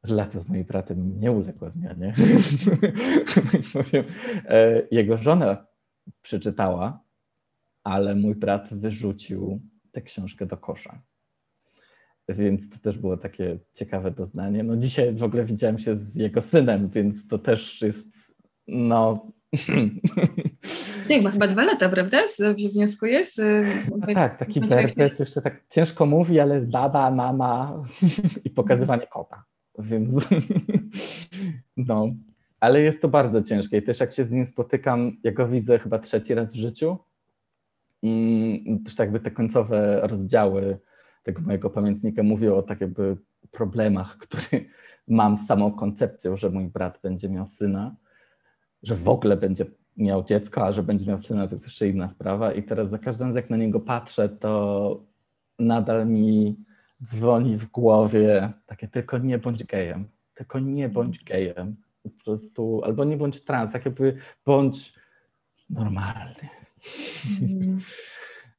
[0.03, 2.15] Relacja z moim bratem nie uległa zmianie.
[4.45, 5.67] e, jego żona
[6.23, 7.01] przeczytała,
[7.85, 9.61] ale mój brat wyrzucił
[9.93, 11.03] tę książkę do kosza.
[12.29, 14.63] Więc to też było takie ciekawe doznanie.
[14.63, 18.09] No dzisiaj w ogóle widziałem się z jego synem, więc to też jest
[18.69, 19.27] no.
[21.11, 22.19] Nie, ma chyba dwa lata, prawda?
[22.73, 23.41] wniosku jest.
[23.91, 27.83] No tak, taki berbec jeszcze tak ciężko mówi, ale baba, mama
[28.45, 29.45] i pokazywanie kota.
[29.79, 30.11] Więc
[31.77, 32.15] no,
[32.61, 33.77] ale jest to bardzo ciężkie.
[33.77, 36.99] I też jak się z nim spotykam, ja go widzę chyba trzeci raz w życiu.
[38.85, 40.79] Też tak jakby te końcowe rozdziały
[41.23, 43.17] tego mojego pamiętnika mówią o tak jakby
[43.51, 44.65] problemach, które
[45.09, 47.97] mam z samą koncepcją, że mój brat będzie miał syna
[48.83, 52.09] że w ogóle będzie miał dziecko, a że będzie miał syna, to jest jeszcze inna
[52.09, 52.53] sprawa.
[52.53, 55.03] I teraz za każdym razem, jak na niego patrzę, to
[55.59, 56.57] nadal mi
[57.05, 61.77] dzwoni w głowie takie tylko nie bądź gejem, tylko nie bądź gejem.
[62.03, 64.93] Po prostu, albo nie bądź trans, tak jakby bądź
[65.71, 66.60] normalny.
[67.43, 67.81] Mm.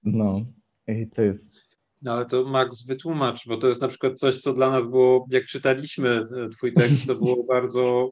[0.04, 0.46] No,
[0.88, 1.62] i to jest.
[2.02, 5.26] No ale to Max wytłumacz, bo to jest na przykład coś, co dla nas było,
[5.30, 8.12] jak czytaliśmy twój tekst, to było bardzo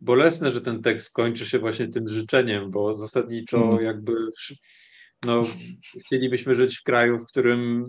[0.00, 3.84] bolesne, że ten tekst kończy się właśnie tym życzeniem, bo zasadniczo hmm.
[3.84, 4.12] jakby
[5.24, 5.44] no,
[6.06, 7.84] chcielibyśmy żyć w kraju, w którym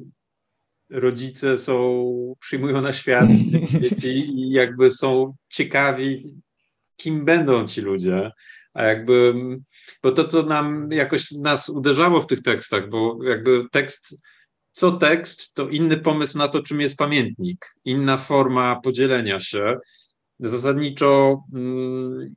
[0.89, 3.29] rodzice są, przyjmują na świat
[3.81, 6.33] dzieci i jakby są ciekawi,
[6.95, 8.31] kim będą ci ludzie.
[8.79, 9.33] A jakby,
[10.03, 14.21] bo to, co nam jakoś nas uderzało w tych tekstach, bo jakby tekst,
[14.71, 19.77] co tekst, to inny pomysł na to, czym jest pamiętnik, inna forma podzielenia się.
[20.39, 22.35] Zasadniczo mm,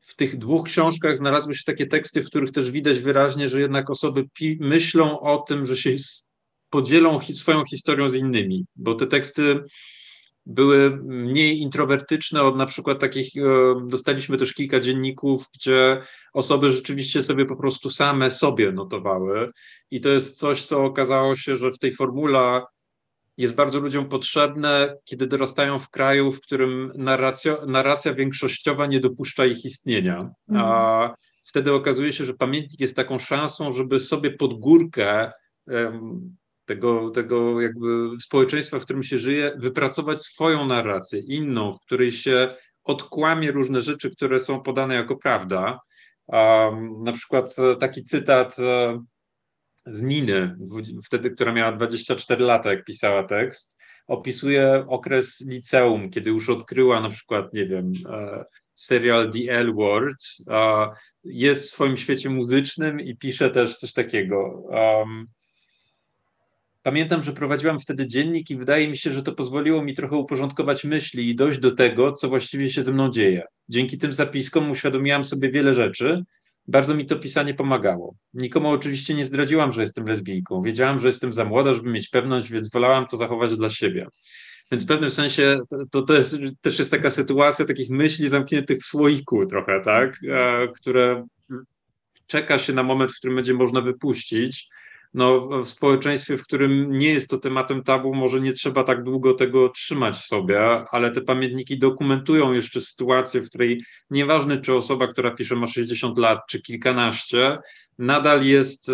[0.00, 3.90] w tych dwóch książkach znalazły się takie teksty, w których też widać wyraźnie, że jednak
[3.90, 4.24] osoby
[4.60, 5.96] myślą o tym, że się
[6.70, 9.60] podzielą swoją historią z innymi, bo te teksty
[10.46, 13.40] były mniej introwertyczne od na przykład takich, e,
[13.86, 16.00] dostaliśmy też kilka dzienników, gdzie
[16.32, 19.50] osoby rzeczywiście sobie po prostu same sobie notowały
[19.90, 22.62] i to jest coś, co okazało się, że w tej formule
[23.36, 29.46] jest bardzo ludziom potrzebne, kiedy dorastają w kraju, w którym narracja, narracja większościowa nie dopuszcza
[29.46, 30.30] ich istnienia.
[30.54, 31.14] A mhm.
[31.44, 35.32] wtedy okazuje się, że pamiętnik jest taką szansą, żeby sobie pod górkę
[35.66, 37.88] um, tego, tego jakby
[38.20, 42.48] społeczeństwa, w którym się żyje, wypracować swoją narrację, inną, w której się
[42.84, 45.80] odkłamie różne rzeczy, które są podane jako prawda.
[46.26, 49.04] Um, na przykład taki cytat e,
[49.86, 50.56] z Niny,
[51.04, 57.08] wtedy, która miała 24 lata, jak pisała tekst, opisuje okres liceum, kiedy już odkryła na
[57.08, 60.24] przykład, nie wiem, e, serial The L Word,
[61.24, 64.62] jest w swoim świecie muzycznym i pisze też coś takiego.
[64.68, 65.26] Um,
[66.84, 70.84] Pamiętam, że prowadziłam wtedy dziennik i wydaje mi się, że to pozwoliło mi trochę uporządkować
[70.84, 73.42] myśli i dojść do tego, co właściwie się ze mną dzieje.
[73.68, 76.24] Dzięki tym zapiskom uświadomiłam sobie wiele rzeczy.
[76.68, 78.14] Bardzo mi to pisanie pomagało.
[78.34, 80.62] Nikomu oczywiście nie zdradziłam, że jestem lesbijką.
[80.62, 84.06] Wiedziałam, że jestem za młoda, żeby mieć pewność, więc wolałam to zachować dla siebie.
[84.72, 85.58] Więc w pewnym sensie
[85.90, 90.18] to, to jest, też jest taka sytuacja takich myśli zamkniętych w słoiku trochę, tak?
[90.28, 91.26] E, które
[92.26, 94.68] czeka się na moment, w którym będzie można wypuścić
[95.14, 99.34] no, w społeczeństwie, w którym nie jest to tematem tabu, może nie trzeba tak długo
[99.34, 105.06] tego trzymać w sobie, ale te pamiętniki dokumentują jeszcze sytuację, w której nieważne, czy osoba,
[105.08, 107.56] która pisze, ma 60 lat, czy kilkanaście,
[107.98, 108.92] nadal jest e,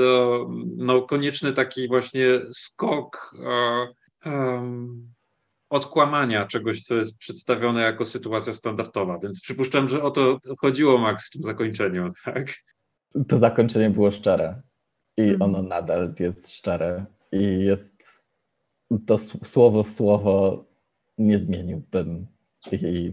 [0.76, 3.34] no, konieczny taki właśnie skok
[4.24, 5.12] um,
[5.70, 9.18] odkłamania czegoś, co jest przedstawione jako sytuacja standardowa.
[9.18, 12.54] Więc przypuszczam, że o to chodziło, Max, w tym zakończeniu, tak?
[13.28, 14.62] To zakończenie było szczere
[15.26, 15.42] i mhm.
[15.42, 17.90] ono nadal jest szczere i jest
[19.06, 20.64] to słowo w słowo
[21.18, 22.26] nie zmieniłbym
[22.72, 23.12] i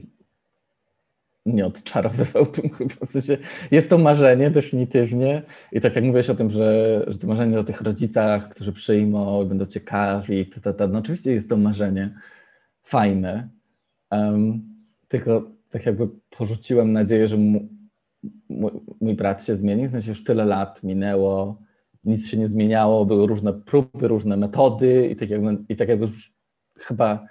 [1.46, 2.96] nie odczarowywałbym chyba.
[3.06, 3.38] W sensie
[3.72, 7.64] jest to marzenie definitywnie i tak jak mówiłeś o tym, że, że to marzenie o
[7.64, 12.14] tych rodzicach, którzy przyjmą i będą ciekawi, to, to, to, no oczywiście jest to marzenie
[12.84, 13.50] fajne,
[14.12, 14.62] um,
[15.08, 17.68] tylko tak jakby porzuciłem nadzieję, że mój,
[19.02, 21.62] mój brat się zmieni, w sensie już tyle lat minęło,
[22.08, 26.06] nic się nie zmieniało, były różne próby, różne metody i tak jakby, i tak jakby
[26.06, 26.34] już
[26.78, 27.28] chyba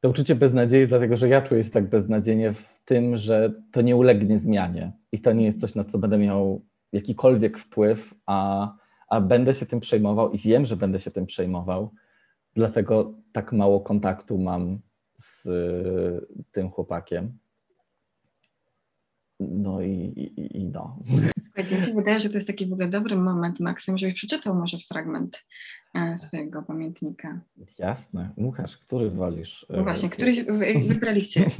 [0.00, 3.96] to uczucie beznadziei, dlatego że ja czuję się tak beznadziejnie w tym, że to nie
[3.96, 8.68] ulegnie zmianie i to nie jest coś, na co będę miał jakikolwiek wpływ, a,
[9.08, 11.90] a będę się tym przejmował i wiem, że będę się tym przejmował,
[12.54, 14.78] dlatego tak mało kontaktu mam
[15.18, 15.48] z
[16.52, 17.38] tym chłopakiem.
[19.50, 20.98] No i, i, i no.
[21.44, 24.54] Słuchajcie, mi się wydaje, że to jest taki w ogóle dobry moment, Maksym, żebyś przeczytał
[24.54, 25.44] może fragment
[25.94, 27.40] e, swojego pamiętnika.
[27.78, 28.30] Jasne.
[28.36, 29.66] Łukasz, który wolisz?
[29.70, 30.44] No właśnie, któryś
[30.88, 31.50] wybraliście.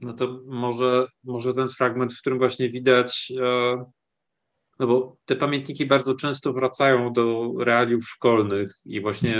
[0.00, 3.84] No to może, może ten fragment, w którym właśnie widać, e,
[4.78, 9.34] no bo te pamiętniki bardzo często wracają do realiów szkolnych i właśnie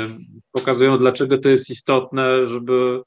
[0.53, 3.03] pokazują, dlaczego to jest istotne, żeby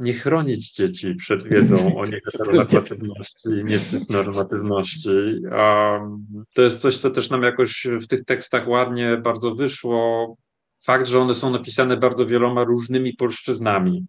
[0.00, 5.10] nie chronić dzieci przed wiedzą o nieheteronormatywności i niecisnormatywności.
[6.54, 10.36] To jest coś, co też nam jakoś w tych tekstach ładnie bardzo wyszło.
[10.84, 14.06] Fakt, że one są napisane bardzo wieloma różnymi polszczyznami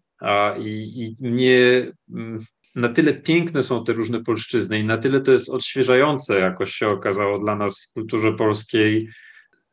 [0.60, 2.46] i, i nie mm,
[2.76, 6.90] na tyle piękne są te różne polszczyzny i na tyle to jest odświeżające, jakoś się
[6.90, 9.10] okazało dla nas w kulturze polskiej,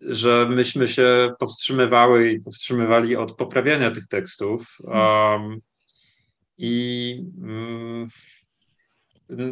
[0.08, 4.76] że myśmy się powstrzymywały i powstrzymywali od poprawiania tych tekstów.
[4.80, 5.58] Um,
[6.58, 8.08] I um,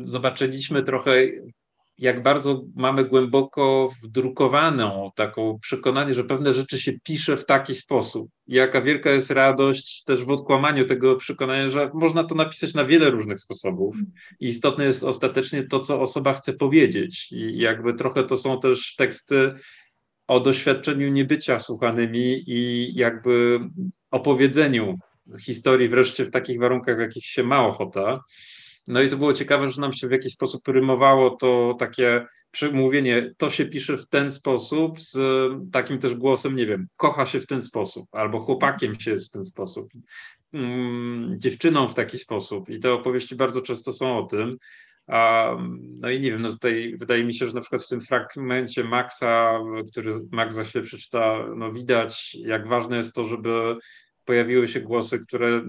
[0.03, 1.13] zobaczyliśmy trochę,
[1.99, 8.31] jak bardzo mamy głęboko wdrukowaną taką przekonanie, że pewne rzeczy się pisze w taki sposób.
[8.47, 12.85] I jaka wielka jest radość też w odkłamaniu tego przekonania, że można to napisać na
[12.85, 13.97] wiele różnych sposobów.
[14.41, 17.33] I istotne jest ostatecznie to, co osoba chce powiedzieć.
[17.33, 19.53] I jakby trochę to są też teksty
[20.31, 23.61] o doświadczeniu niebycia słuchanymi i jakby
[24.11, 24.99] opowiedzeniu
[25.41, 28.21] historii wreszcie w takich warunkach, w jakich się ma ochota.
[28.87, 33.35] No i to było ciekawe, że nam się w jakiś sposób rymowało to takie przemówienie,
[33.37, 35.19] to się pisze w ten sposób, z
[35.73, 39.31] takim też głosem, nie wiem, kocha się w ten sposób, albo chłopakiem się jest w
[39.31, 39.89] ten sposób,
[40.53, 42.69] mm, dziewczyną w taki sposób.
[42.69, 44.57] I te opowieści bardzo często są o tym.
[46.01, 48.85] No i nie wiem, no tutaj wydaje mi się, że na przykład w tym fragmencie
[48.85, 53.77] Maxa, który Max za chwilę przeczyta, no widać, jak ważne jest to, żeby
[54.25, 55.63] pojawiły się głosy, które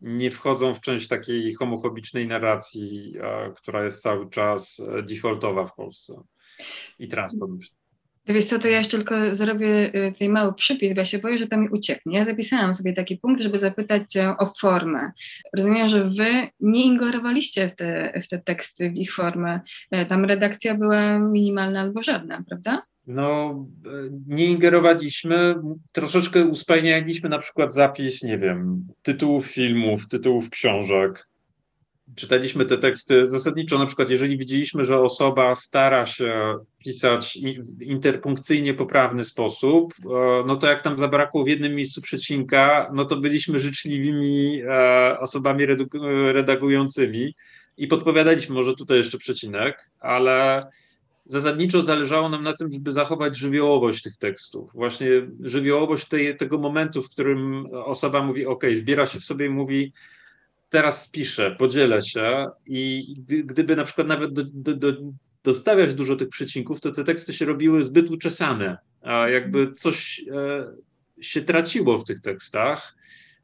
[0.00, 3.14] nie wchodzą w część takiej homofobicznej narracji,
[3.56, 6.22] która jest cały czas defaultowa w Polsce
[6.98, 7.85] i transfobiczna.
[8.28, 11.38] Wiesz co, to ja jeszcze tylko zrobię y, tutaj mały przypis, bo ja się boję,
[11.38, 12.18] że to mi ucieknie.
[12.18, 15.10] Ja zapisałam sobie taki punkt, żeby zapytać cię o formę.
[15.56, 19.60] Rozumiem, że wy nie ingerowaliście w te, w te teksty, w ich formę.
[19.90, 22.82] E, tam redakcja była minimalna albo żadna, prawda?
[23.06, 23.90] No, e,
[24.26, 25.54] nie ingerowaliśmy,
[25.92, 31.28] troszeczkę uspajnialiśmy na przykład zapis, nie wiem, tytułów filmów, tytułów książek.
[32.14, 38.74] Czytaliśmy te teksty zasadniczo, na przykład jeżeli widzieliśmy, że osoba stara się pisać w interpunkcyjnie
[38.74, 43.60] poprawny sposób, e, no to jak tam zabrakło w jednym miejscu przecinka, no to byliśmy
[43.60, 45.66] życzliwymi e, osobami
[46.32, 47.34] redagującymi
[47.76, 50.62] i podpowiadaliśmy, może tutaj jeszcze przecinek, ale
[51.24, 54.70] zasadniczo zależało nam na tym, żeby zachować żywiołowość tych tekstów.
[54.74, 55.08] Właśnie
[55.40, 59.92] żywiołowość tej, tego momentu, w którym osoba mówi, ok, zbiera się w sobie i mówi,
[60.68, 64.92] teraz spiszę, podzielę się i gdyby na przykład nawet do, do, do,
[65.44, 70.66] dostawiać dużo tych przecinków, to te teksty się robiły zbyt uczesane, a jakby coś e,
[71.20, 72.96] się traciło w tych tekstach.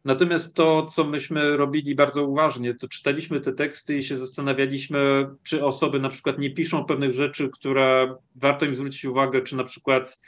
[0.05, 5.65] Natomiast to, co myśmy robili bardzo uważnie, to czytaliśmy te teksty i się zastanawialiśmy, czy
[5.65, 10.21] osoby na przykład nie piszą pewnych rzeczy, które warto im zwrócić uwagę, czy na przykład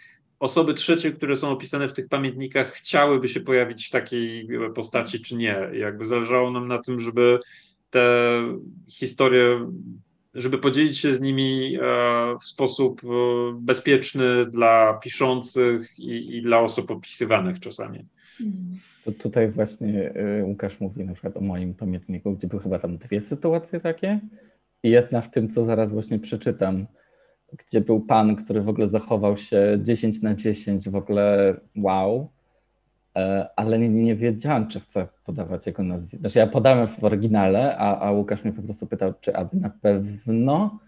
[0.44, 5.36] osoby trzecie, które są opisane w tych pamiętnikach, chciałyby się pojawić w takiej postaci, czy
[5.36, 5.68] nie.
[5.72, 7.38] Jakby zależało nam na tym, żeby
[7.90, 8.40] te
[8.88, 9.70] historie,
[10.34, 11.80] żeby podzielić się z nimi e,
[12.40, 13.08] w sposób e,
[13.60, 18.06] bezpieczny dla piszących i, i dla osób opisywanych czasami.
[19.04, 22.98] To tutaj właśnie e, Łukasz mówi na przykład o moim pamiętniku, gdzie były chyba tam
[22.98, 24.20] dwie sytuacje takie
[24.82, 26.86] i jedna w tym, co zaraz właśnie przeczytam,
[27.58, 32.30] gdzie był pan, który w ogóle zachował się 10 na 10, w ogóle wow,
[33.16, 36.18] e, ale nie, nie wiedziałam, czy chcę podawać jego nazwisko.
[36.18, 39.70] Znaczy ja podałem w oryginale, a, a Łukasz mnie po prostu pytał, czy aby na
[39.70, 40.78] pewno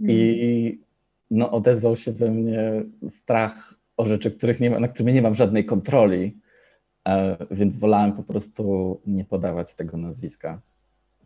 [0.00, 0.84] i mm.
[1.30, 5.34] no, odezwał się we mnie strach o rzeczy, których nie ma, na które nie mam
[5.34, 6.40] żadnej kontroli,
[7.08, 10.60] e, więc wolałem po prostu nie podawać tego nazwiska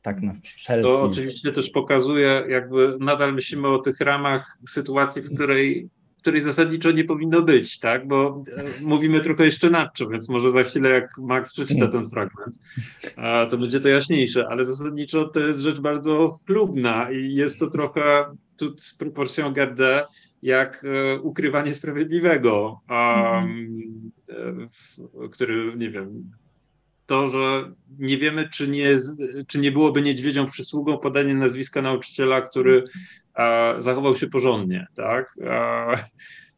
[0.04, 0.82] tak na wszelki...
[0.82, 5.88] To oczywiście też pokazuje, jakby nadal myślimy o tych ramach sytuacji, w której,
[6.18, 8.08] której zasadniczo nie powinno być, tak?
[8.08, 12.10] Bo e, mówimy trochę jeszcze nad czym, więc może za chwilę, jak Max przeczyta ten
[12.10, 12.58] fragment,
[13.50, 18.24] to będzie to jaśniejsze, ale zasadniczo to jest rzecz bardzo chlubna i jest to trochę
[18.56, 20.04] tu z proporcją gardę,
[20.42, 24.10] jak e, ukrywanie sprawiedliwego, um,
[25.30, 26.30] który, nie wiem,
[27.06, 28.96] to, że nie wiemy, czy nie,
[29.46, 32.84] czy nie byłoby niedźwiedzią przysługą podanie nazwiska nauczyciela, który
[33.34, 35.34] a, zachował się porządnie, tak?
[35.50, 35.96] A,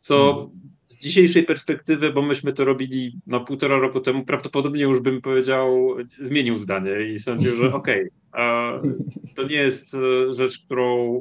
[0.00, 0.50] co
[0.84, 5.96] z dzisiejszej perspektywy, bo myśmy to robili no, półtora roku temu, prawdopodobnie już bym powiedział,
[6.20, 8.94] zmienił zdanie i sądził, że okej, okay,
[9.34, 11.20] to nie jest e, rzecz, którą,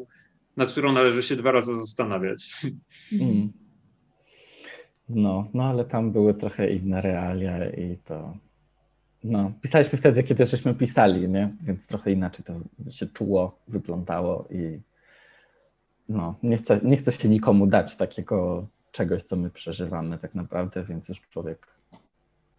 [0.58, 2.66] nad którą należy się dwa razy zastanawiać.
[3.22, 3.52] Mm.
[5.10, 8.38] No, no ale tam były trochę inne realia i to
[9.26, 11.50] no, pisaliśmy wtedy, kiedy żeśmy pisali, nie?
[11.62, 12.54] Więc trochę inaczej to
[12.92, 14.80] się czuło, wyglądało i
[16.10, 20.84] no, nie chcę, nie chcę się nikomu dać takiego czegoś, co my przeżywamy tak naprawdę,
[20.84, 21.68] więc już człowiek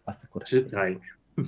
[0.05, 0.59] asekuracja.
[0.59, 0.99] Czytaj.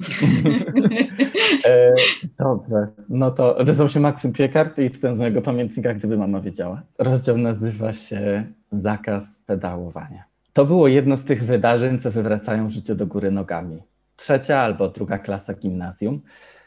[1.65, 1.95] e,
[2.39, 6.81] dobrze, no to odezwał się Maksym Piekart i czytam z mojego pamiętnika, gdyby mama wiedziała.
[6.97, 10.23] Rozdział nazywa się Zakaz pedałowania.
[10.53, 13.81] To było jedno z tych wydarzeń, co wywracają życie do góry nogami
[14.19, 16.21] trzecia albo druga klasa gimnazjum,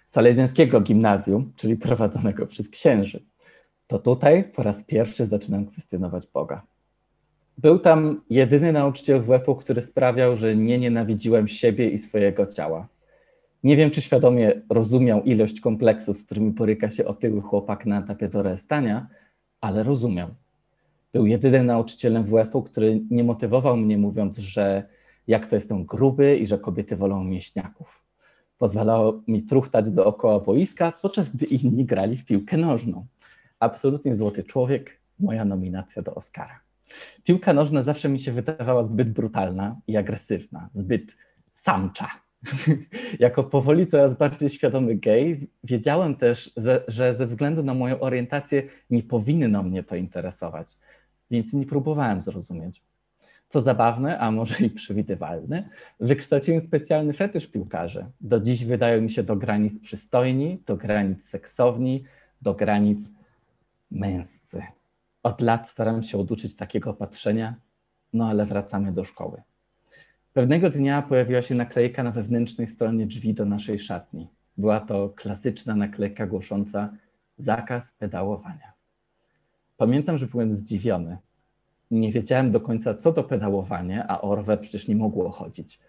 [0.08, 3.24] salezjańskiego gimnazjum, czyli prowadzonego przez księży.
[3.86, 6.62] To tutaj po raz pierwszy zaczynam kwestionować Boga.
[7.58, 12.88] Był tam jedyny nauczyciel WF-u, który sprawiał, że nie nienawidziłem siebie i swojego ciała.
[13.64, 18.28] Nie wiem, czy świadomie rozumiał ilość kompleksów, z którymi boryka się otyły chłopak na etapie
[18.28, 19.06] dorastania,
[19.60, 20.28] ale rozumiał.
[21.12, 24.84] Był jedynym nauczycielem WF-u, który nie motywował mnie, mówiąc, że
[25.26, 28.04] jak to jestem gruby i że kobiety wolą mięśniaków.
[28.58, 33.06] Pozwalało mi truchtać dookoła boiska, podczas gdy inni grali w piłkę nożną.
[33.61, 36.61] Absolutnie złoty człowiek, moja nominacja do Oscara.
[37.24, 41.16] Piłka nożna zawsze mi się wydawała zbyt brutalna i agresywna, zbyt
[41.54, 42.08] samcza.
[43.18, 46.52] jako powoli coraz bardziej świadomy gej, wiedziałem też,
[46.88, 50.78] że ze względu na moją orientację nie powinno mnie to interesować,
[51.30, 52.82] więc nie próbowałem zrozumieć.
[53.52, 55.68] Co zabawne, a może i przewidywalne,
[56.00, 58.06] wykształciłem specjalny fetysz piłkarzy.
[58.20, 62.04] Do dziś wydają mi się do granic przystojni, do granic seksowni,
[62.42, 63.12] do granic
[63.90, 64.62] męscy.
[65.22, 67.54] Od lat staram się oduczyć takiego patrzenia,
[68.12, 69.42] no ale wracamy do szkoły.
[70.32, 74.28] Pewnego dnia pojawiła się naklejka na wewnętrznej stronie drzwi do naszej szatni.
[74.56, 76.92] Była to klasyczna naklejka głosząca
[77.38, 78.72] zakaz pedałowania.
[79.76, 81.18] Pamiętam, że byłem zdziwiony
[81.93, 85.80] nie wiedziałem do końca, co to pedałowanie, a o rower przecież nie mogło chodzić.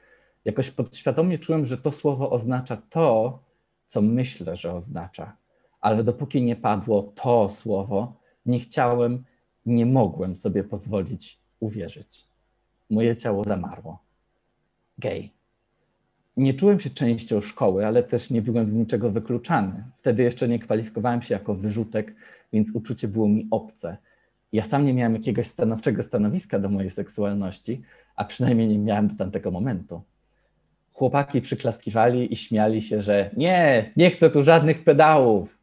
[0.46, 3.40] Jakoś podświadomie czułem, że to słowo oznacza to,
[3.88, 5.38] co myślę, że oznacza.
[5.82, 8.14] Ale dopóki nie padło to słowo,
[8.46, 9.24] nie chciałem,
[9.66, 12.28] nie mogłem sobie pozwolić uwierzyć.
[12.90, 14.00] Moje ciało zamarło.
[14.98, 15.34] Gej.
[16.38, 19.84] nie czułem się częścią szkoły, ale też nie byłem z niczego wykluczany.
[19.98, 22.16] Wtedy jeszcze nie kwalifikowałem się jako wyrzutek,
[22.54, 23.98] więc uczucie było mi obce.
[24.54, 27.82] Ja sam nie miałem jakiegoś stanowczego stanowiska do mojej seksualności,
[28.16, 30.02] a przynajmniej nie miałem do tamtego momentu.
[30.92, 35.58] Chłopaki przyklaskiwali i śmiali się, że nie, nie chcę tu żadnych pedałów.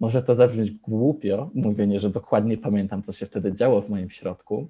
[0.00, 4.68] Może to zabrzmieć głupio, mówienie, że dokładnie pamiętam, co się wtedy działo w moim środku,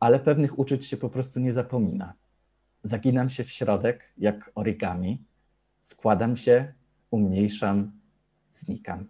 [0.00, 2.12] ale pewnych uczuć się po prostu nie zapomina.
[2.82, 5.22] Zaginam się w środek jak origami,
[5.82, 6.72] składam się,
[7.10, 7.92] umniejszam,
[8.52, 9.06] znikam.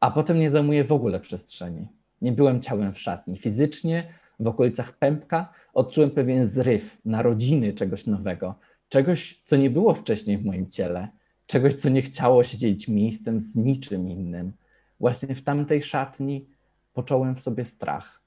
[0.00, 1.99] A potem nie zajmuję w ogóle przestrzeni.
[2.20, 3.36] Nie byłem ciałem w szatni.
[3.36, 8.54] Fizycznie w okolicach pępka odczułem pewien zryw, narodziny czegoś nowego,
[8.88, 11.08] czegoś, co nie było wcześniej w moim ciele,
[11.46, 14.52] czegoś, co nie chciało się dzielić miejscem z niczym innym.
[15.00, 16.46] Właśnie w tamtej szatni
[16.92, 18.22] poczułem w sobie strach.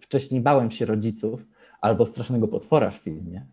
[0.00, 1.46] Wcześniej bałem się rodziców
[1.80, 3.46] albo strasznego potwora w filmie.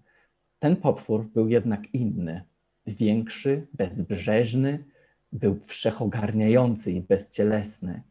[0.60, 2.44] Ten potwór był jednak inny,
[2.88, 4.84] większy, bezbrzeżny,
[5.32, 8.02] był wszechogarniający i bezcielesny.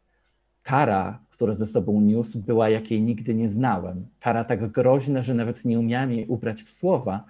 [0.67, 4.07] Kara, którą ze sobą niósł, była jakiej nigdy nie znałem.
[4.21, 7.25] Kara tak groźna, że nawet nie umiałem jej ubrać w słowa,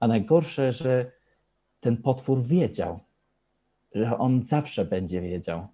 [0.00, 1.12] a najgorsze, że
[1.80, 3.00] ten potwór wiedział,
[3.94, 5.66] że on zawsze będzie wiedział.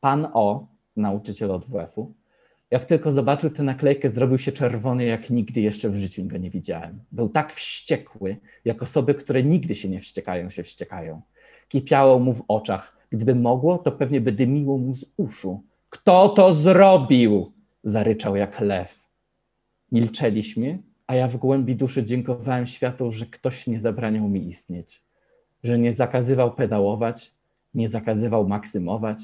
[0.00, 0.66] Pan O,
[0.96, 2.14] nauczyciel od WF-u,
[2.70, 6.50] jak tylko zobaczył tę naklejkę, zrobił się czerwony, jak nigdy jeszcze w życiu go nie
[6.50, 7.04] widziałem.
[7.12, 11.22] Był tak wściekły, jak osoby, które nigdy się nie wściekają, się wściekają.
[11.68, 12.96] Kipiało mu w oczach.
[13.10, 15.62] Gdyby mogło, to pewnie by dymiło mu z uszu.
[15.92, 17.52] Kto to zrobił?
[17.84, 19.08] Zaryczał jak lew.
[19.92, 25.02] Milczeliśmy, a ja w głębi duszy dziękowałem światu, że ktoś nie zabraniał mi istnieć,
[25.62, 27.34] że nie zakazywał pedałować,
[27.74, 29.18] nie zakazywał maksymować.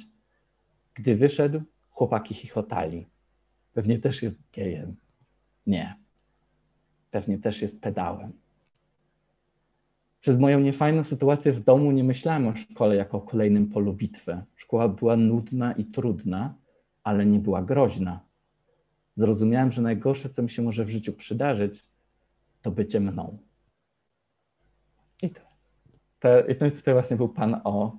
[0.95, 3.07] Gdy wyszedł, chłopaki chichotali.
[3.73, 4.97] Pewnie też jest gejem.
[5.67, 5.95] Nie.
[7.11, 8.33] Pewnie też jest pedałem.
[10.29, 14.43] Przez moją niefajną sytuację w domu nie myślałem o szkole jako o kolejnym polu bitwy.
[14.57, 16.55] Szkoła była nudna i trudna,
[17.03, 18.21] ale nie była groźna.
[19.17, 21.85] Zrozumiałem, że najgorsze, co mi się może w życiu przydarzyć,
[22.63, 23.39] to bycie mną.
[25.23, 25.41] I to.
[26.19, 27.99] Te, I to tutaj właśnie był pan O,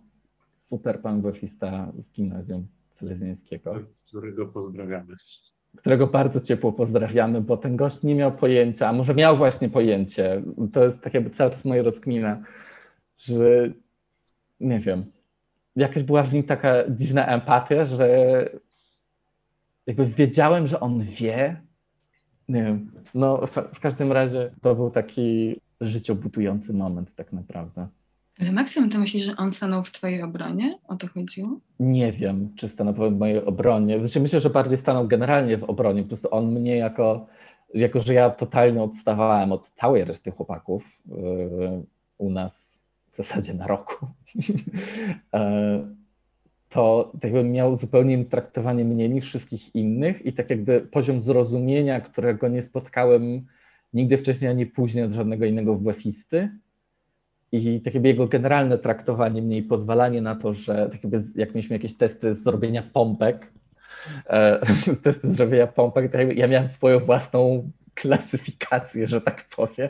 [0.59, 3.75] super pan wefista z gimnazjum Selezjańskiego.
[4.07, 5.15] Którego pozdrawiamy.
[5.77, 10.41] Którego bardzo ciepło pozdrawiamy, bo ten gość nie miał pojęcia, a może miał właśnie pojęcie.
[10.73, 12.43] To jest tak jakby cały czas moja rozkmina,
[13.17, 13.69] że
[14.59, 15.05] nie wiem,
[15.75, 18.09] jakaś była w nim taka dziwna empatia, że
[19.87, 21.61] jakby wiedziałem, że on wie.
[22.49, 22.91] Nie wiem.
[23.13, 27.87] No, w, w każdym razie to był taki życiobudujący moment, tak naprawdę.
[28.39, 30.79] Ale Maksym, ty myślisz, że on stanął w twojej obronie?
[30.87, 31.59] O to chodziło?
[31.79, 33.99] Nie wiem, czy stanął w mojej obronie.
[33.99, 36.01] Znaczy, myślę, że bardziej stanął generalnie w obronie.
[36.01, 37.27] Po prostu on mnie jako,
[37.73, 41.83] jako że ja totalnie odstawałem od całej reszty chłopaków yy,
[42.17, 44.07] u nas w zasadzie na roku.
[44.35, 44.45] yy,
[46.69, 52.01] to tak jakby miał zupełnie traktowanie mnie niż wszystkich innych i tak jakby poziom zrozumienia,
[52.01, 53.45] którego nie spotkałem
[53.93, 56.49] nigdy wcześniej ani później od żadnego innego WF-isty
[57.51, 61.01] i tak jego generalne traktowanie mnie i pozwalanie na to, że tak
[61.35, 63.51] jak mieliśmy jakieś testy z zrobienia pompek,
[64.29, 64.59] e,
[65.03, 69.89] testy zrobienia pompek, to ja miałem swoją własną klasyfikację, że tak powiem.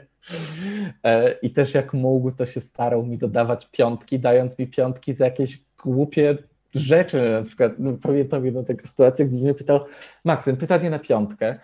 [1.04, 5.26] E, I też jak mógł, to się starał mi dodawać piątki, dając mi piątki za
[5.26, 6.38] jakieś głupie
[6.76, 9.86] rzeczy, na przykład no, pamiętam jedną taką sytuację, gdzie mnie pytał,
[10.26, 11.60] Maksym, pytanie na piątkę,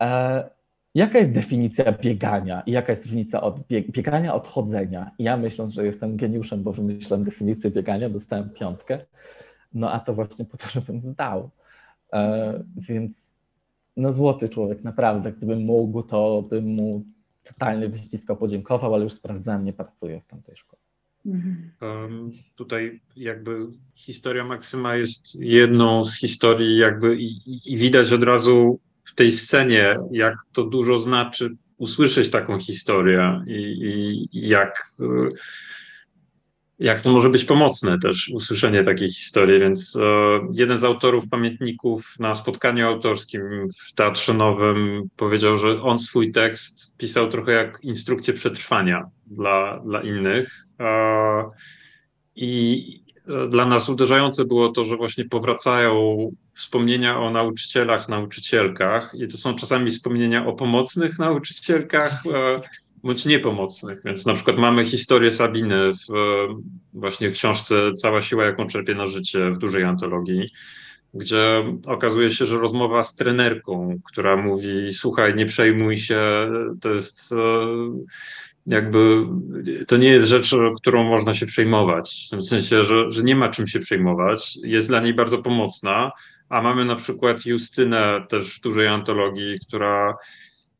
[0.00, 0.50] e,
[0.98, 5.10] jaka jest definicja biegania i jaka jest różnica od bieg biegania od chodzenia?
[5.18, 8.98] I ja myśląc, że jestem geniuszem, bo wymyślam definicję biegania, dostałem piątkę,
[9.74, 11.50] no a to właśnie po to, żebym zdał.
[12.12, 13.34] E, więc
[13.96, 17.04] no złoty człowiek, naprawdę, gdybym mógł, to bym mu
[17.44, 20.78] totalnie wyściskał, podziękował, ale już sprawdzałem, nie pracuję w tamtej szkole.
[21.80, 28.80] Um, tutaj jakby historia Maksyma jest jedną z historii jakby i, i, widać od razu
[29.08, 34.92] w tej scenie, jak to dużo znaczy usłyszeć taką historię i, i jak,
[36.78, 39.60] jak to może być pomocne też usłyszenie takiej historii.
[39.60, 40.00] Więc e,
[40.54, 43.42] jeden z autorów pamiętników na spotkaniu autorskim
[43.80, 50.02] w Teatrze Nowym powiedział, że on swój tekst pisał trochę jak instrukcję przetrwania dla, dla
[50.02, 50.66] innych
[52.36, 52.84] i
[53.50, 56.16] dla nas uderzające było to, że właśnie powracają
[56.58, 62.22] wspomnienia o nauczycielach, nauczycielkach i to są czasami wspomnienia o pomocnych nauczycielkach
[63.02, 64.00] bądź niepomocnych.
[64.04, 66.12] Więc na przykład mamy historię Sabiny w
[66.94, 70.50] właśnie w książce Cała siła, jaką czerpie na życie w dużej antologii,
[71.14, 76.50] gdzie okazuje się, że rozmowa z trenerką, która mówi: Słuchaj, nie przejmuj się,
[76.80, 77.34] to jest
[78.66, 79.26] jakby
[79.86, 82.24] to nie jest rzecz, którą można się przejmować.
[82.26, 84.58] W tym sensie, że, że nie ma czym się przejmować.
[84.62, 86.12] Jest dla niej bardzo pomocna,
[86.48, 90.16] a mamy na przykład Justynę też w dużej antologii, która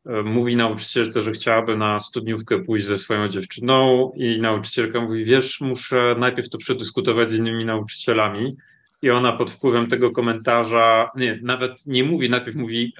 [0.06, 5.60] e, mówi nauczycielce, że chciałaby na studniówkę pójść ze swoją dziewczyną i nauczycielka mówi, wiesz,
[5.60, 8.56] muszę najpierw to przedyskutować z innymi nauczycielami.
[9.02, 12.92] I ona pod wpływem tego komentarza, nie, nawet nie mówi, najpierw mówi,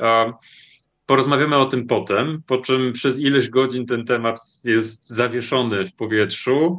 [1.07, 6.79] porozmawiamy o tym potem, po czym przez ileś godzin ten temat jest zawieszony w powietrzu,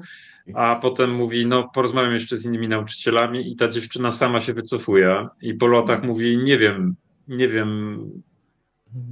[0.53, 5.27] a potem mówi, no porozmawiam jeszcze z innymi nauczycielami i ta dziewczyna sama się wycofuje
[5.41, 6.95] i po latach mówi, nie wiem,
[7.27, 7.99] nie wiem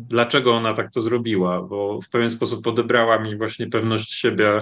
[0.10, 4.62] dlaczego ona tak to zrobiła, bo w pewien sposób odebrała mi właśnie pewność siebie,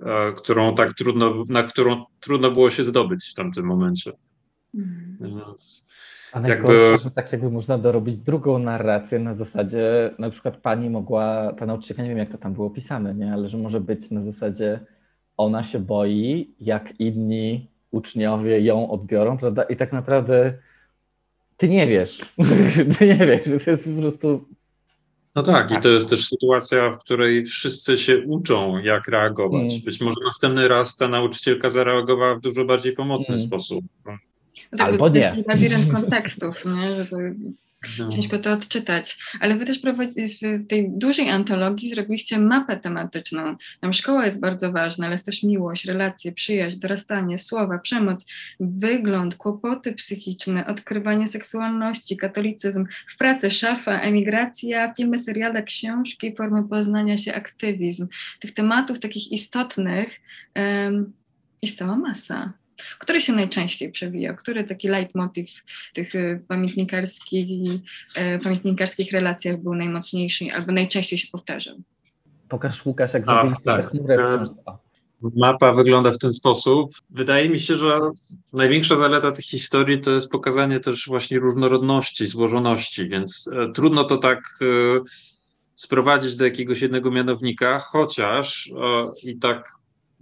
[0.00, 4.12] e, którą tak trudno, na którą trudno było się zdobyć w tamtym momencie.
[4.74, 5.16] Mhm.
[5.20, 5.88] Więc
[6.32, 7.04] a najgorsze, jakby...
[7.04, 12.02] że tak jakby można dorobić drugą narrację na zasadzie, na przykład pani mogła, ta nauczycielka,
[12.02, 13.32] nie wiem jak to tam było pisane, nie?
[13.32, 14.80] ale że może być na zasadzie
[15.44, 19.62] ona się boi, jak inni uczniowie ją odbiorą, prawda?
[19.62, 20.54] I tak naprawdę
[21.56, 22.18] ty nie wiesz,
[22.98, 24.44] ty nie wiesz, że to jest po prostu...
[25.34, 29.68] No tak, i to jest też sytuacja, w której wszyscy się uczą, jak reagować.
[29.68, 29.84] Hmm.
[29.84, 33.46] Być może następny raz ta nauczycielka zareagowała w dużo bardziej pomocny hmm.
[33.46, 33.84] sposób.
[34.72, 35.44] No Albo nie.
[35.46, 37.04] Labirynt kontekstów, nie?
[37.04, 37.34] Żeby
[37.98, 38.08] no.
[38.08, 39.18] ciężko to odczytać.
[39.40, 43.56] Ale wy też w tej dużej antologii zrobiliście mapę tematyczną.
[43.80, 48.26] Tam szkoła jest bardzo ważna, ale jest też miłość, relacje, przyjaźń, dorastanie, słowa, przemoc,
[48.60, 57.16] wygląd, kłopoty psychiczne, odkrywanie seksualności, katolicyzm, w pracy szafa, emigracja, filmy, seriale, książki, formy poznania
[57.16, 58.08] się, aktywizm.
[58.40, 60.20] Tych tematów takich istotnych
[60.56, 61.12] um,
[61.62, 62.61] jest cała masa.
[62.98, 64.34] Który się najczęściej przewija?
[64.34, 65.50] Który taki leitmotiv
[65.94, 67.70] tych y, pamiętnikarskich,
[68.18, 71.76] y, pamiętnikarskich relacjach był najmocniejszy albo najczęściej się powtarzał?
[72.48, 73.90] Pokaż Łukasz, jak zabiliście tak.
[73.90, 74.44] chmurę
[75.36, 76.90] Mapa wygląda w ten sposób.
[77.10, 78.00] Wydaje mi się, że
[78.52, 84.16] największa zaleta tych historii to jest pokazanie też właśnie różnorodności, złożoności, więc e, trudno to
[84.16, 84.64] tak e,
[85.76, 89.72] sprowadzić do jakiegoś jednego mianownika, chociaż e, i tak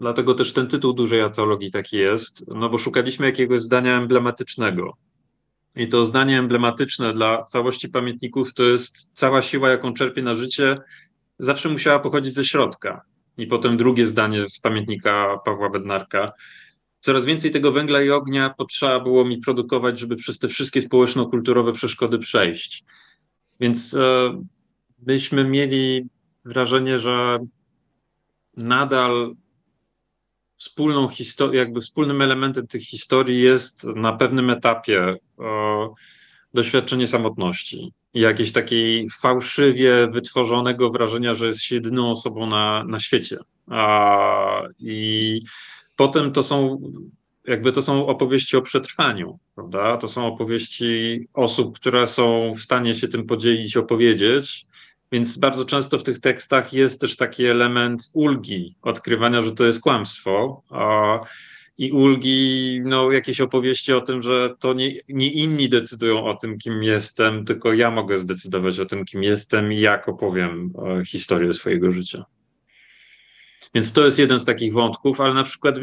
[0.00, 4.96] Dlatego też ten tytuł dużej antologii taki jest, no bo szukaliśmy jakiegoś zdania emblematycznego.
[5.76, 10.76] I to zdanie emblematyczne dla całości pamiętników to jest cała siła, jaką czerpie na życie,
[11.38, 13.02] zawsze musiała pochodzić ze środka.
[13.38, 16.32] I potem drugie zdanie z pamiętnika Pawła Bednarka.
[17.00, 21.72] Coraz więcej tego węgla i ognia potrzeba było mi produkować, żeby przez te wszystkie społeczno-kulturowe
[21.72, 22.84] przeszkody przejść.
[23.60, 24.34] Więc e,
[25.06, 26.08] myśmy mieli
[26.44, 27.38] wrażenie, że
[28.56, 29.34] nadal
[30.60, 35.14] wspólną historię, jakby wspólnym elementem tych historii jest na pewnym etapie e,
[36.54, 37.92] doświadczenie samotności.
[38.14, 43.38] Jakieś takiej fałszywie wytworzonego wrażenia, że jest się jedyną osobą na, na świecie.
[43.66, 45.40] A, I
[45.96, 46.80] potem to są
[47.46, 49.96] jakby to są opowieści o przetrwaniu, prawda?
[49.96, 54.66] To są opowieści osób, które są w stanie się tym podzielić, opowiedzieć,
[55.12, 59.80] więc bardzo często w tych tekstach jest też taki element ulgi, odkrywania, że to jest
[59.80, 60.62] kłamstwo.
[61.78, 66.58] I ulgi, no, jakieś opowieści o tym, że to nie, nie inni decydują o tym,
[66.58, 71.52] kim jestem, tylko ja mogę zdecydować o tym, kim jestem i jak opowiem e, historię
[71.52, 72.24] swojego życia.
[73.74, 75.76] Więc to jest jeden z takich wątków, ale na przykład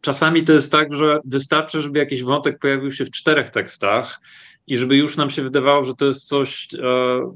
[0.00, 4.20] czasami to jest tak, że wystarczy, żeby jakiś wątek pojawił się w czterech tekstach
[4.66, 7.32] i żeby już nam się wydawało, że to jest coś, e,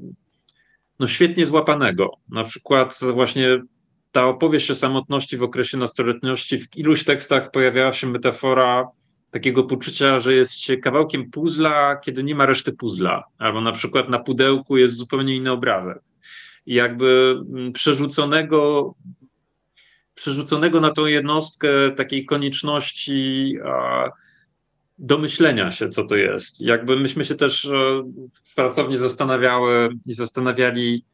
[1.01, 2.11] no świetnie złapanego.
[2.29, 3.61] Na przykład właśnie
[4.11, 8.87] ta opowieść o samotności w okresie nastoletności, w iluś tekstach pojawiała się metafora
[9.31, 14.09] takiego poczucia, że jest się kawałkiem puzla, kiedy nie ma reszty puzla, albo na przykład
[14.09, 15.99] na pudełku jest zupełnie inny obrazek.
[16.65, 18.93] I jakby mm, przerzuconego,
[20.15, 24.09] przerzuconego na tą jednostkę takiej konieczności a,
[25.01, 26.61] domyślenia się, co to jest.
[26.61, 27.69] Jakby myśmy się też e,
[28.43, 31.05] w pracowni zastanawiały i zastanawiali,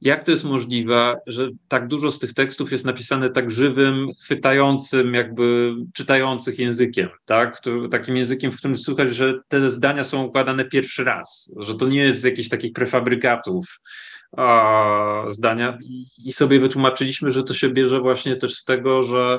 [0.00, 5.14] jak to jest możliwe, że tak dużo z tych tekstów jest napisane tak żywym, chwytającym,
[5.14, 7.60] jakby czytających językiem, tak?
[7.90, 12.00] takim językiem, w którym słychać, że te zdania są układane pierwszy raz, że to nie
[12.00, 13.80] jest z jakichś takich prefabrykatów
[14.36, 15.78] a, zdania.
[16.24, 19.38] I sobie wytłumaczyliśmy, że to się bierze właśnie też z tego, że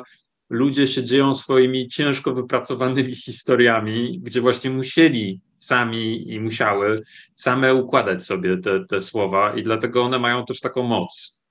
[0.49, 7.01] ludzie się dzieją swoimi ciężko wypracowanymi historiami, gdzie właśnie musieli sami i musiały
[7.35, 11.41] same układać sobie te, te słowa i dlatego one mają też taką moc.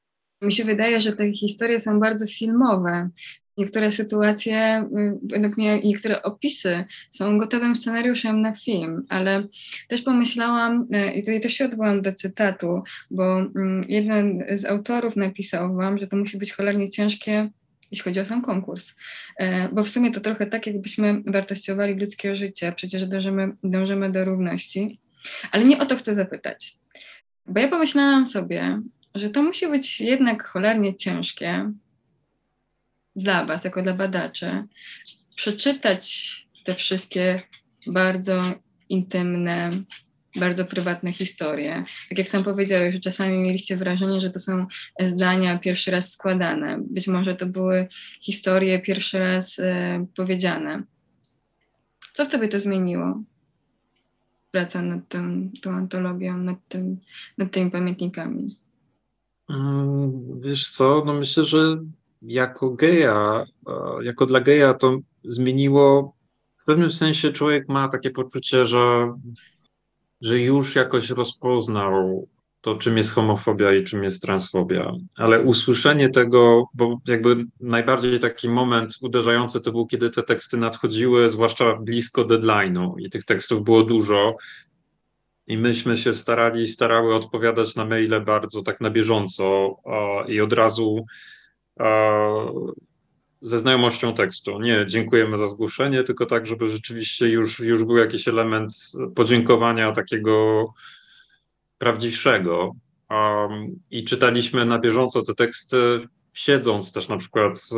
[0.42, 3.10] Mi się wydaje, że te historie są bardzo filmowe.
[3.58, 9.46] niektóre sytuacje, y, według mnie niektóre opisy są gotowym scenariuszem na film, ale
[9.88, 15.16] też pomyślałam, y, i tutaj też się odwołam do cytatu, bo mm, jeden z autorów
[15.16, 17.50] napisał wam, że to musi być cholernie ciężkie
[17.90, 18.94] jeśli chodzi o sam konkurs.
[19.36, 24.24] E, bo w sumie to trochę tak, jakbyśmy wartościowali ludzkie życie, przecież dążymy, dążymy do
[24.24, 25.00] równości.
[25.52, 26.76] Ale nie o to chcę zapytać.
[27.46, 28.80] Bo ja pomyślałam sobie,
[29.14, 31.72] że to musi być jednak cholernie ciężkie
[33.16, 34.46] dla Was, jako dla badaczy,
[35.36, 37.42] przeczytać te wszystkie
[37.86, 38.42] bardzo
[38.88, 39.70] intymne,
[40.36, 41.84] bardzo prywatne historie.
[42.08, 44.66] Tak jak sam powiedziałeś, że czasami mieliście wrażenie, że to są
[45.00, 46.78] zdania pierwszy raz składane.
[46.90, 47.86] Być może to były
[48.20, 50.82] historie pierwszy raz e, powiedziane.
[52.14, 53.22] Co w tobie to zmieniło?
[54.50, 57.00] Praca nad tym, tą antologią, nad, tym,
[57.38, 58.56] nad tymi pamiętnikami.
[59.50, 61.78] Mm, wiesz co, no myślę, że
[62.22, 66.16] jako geja, e, jako dla geja to zmieniło,
[66.62, 69.12] w pewnym sensie człowiek ma takie poczucie, że
[70.20, 72.28] że już jakoś rozpoznał
[72.60, 74.92] to, czym jest homofobia i czym jest transfobia.
[75.16, 81.30] Ale usłyszenie tego, bo jakby najbardziej taki moment uderzający to był, kiedy te teksty nadchodziły,
[81.30, 84.36] zwłaszcza blisko deadline'u i tych tekstów było dużo.
[85.46, 89.76] I myśmy się starali, starały odpowiadać na maile bardzo tak na bieżąco
[90.28, 91.06] i od razu
[93.42, 94.60] ze znajomością tekstu.
[94.60, 98.72] Nie dziękujemy za zgłoszenie, tylko tak, żeby rzeczywiście już, już był jakiś element
[99.14, 100.66] podziękowania takiego
[101.78, 102.72] prawdziwszego.
[103.10, 107.68] Um, I czytaliśmy na bieżąco te teksty, siedząc też na przykład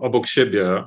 [0.00, 0.84] obok siebie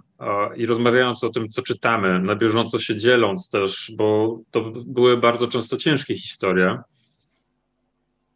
[0.56, 5.48] i rozmawiając o tym, co czytamy, na bieżąco się dzieląc też, bo to były bardzo
[5.48, 6.78] często ciężkie historie.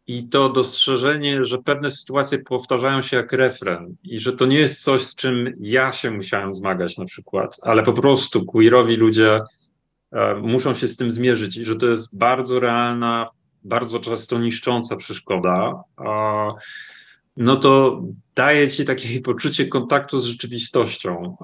[0.06, 4.82] I to dostrzeżenie, że pewne sytuacje powtarzają się jak refren i że to nie jest
[4.82, 9.36] coś, z czym ja się musiałem zmagać na przykład, ale po prostu queerowi ludzie
[10.12, 13.28] e, muszą się z tym zmierzyć i że to jest bardzo realna,
[13.64, 15.82] bardzo często niszcząca przeszkoda
[17.36, 18.02] no to
[18.34, 21.36] daje ci takie poczucie kontaktu z rzeczywistością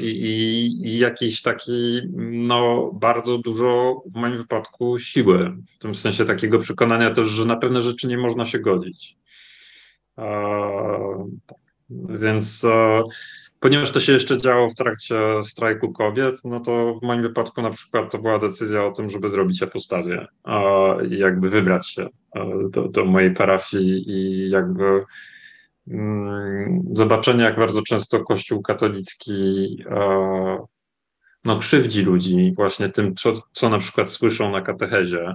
[0.00, 2.00] i, i, i jakiś taki,
[2.32, 7.56] no bardzo dużo w moim wypadku siły, w tym sensie takiego przekonania też, że na
[7.56, 9.16] pewne rzeczy nie można się godzić.
[11.46, 11.58] Tak.
[11.90, 12.66] Więc
[13.60, 17.70] ponieważ to się jeszcze działo w trakcie strajku kobiet, no to w moim wypadku na
[17.70, 20.26] przykład to była decyzja o tym, żeby zrobić apostazję
[21.10, 22.08] i jakby wybrać się
[22.70, 25.04] do, do mojej parafii i jakby
[25.90, 29.32] Mm, zobaczenie, jak bardzo często Kościół katolicki
[29.90, 30.58] e,
[31.44, 35.34] no, krzywdzi ludzi właśnie tym, co, co na przykład słyszą na katechezie.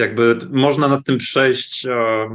[0.00, 1.90] Jakby można nad tym przejść e,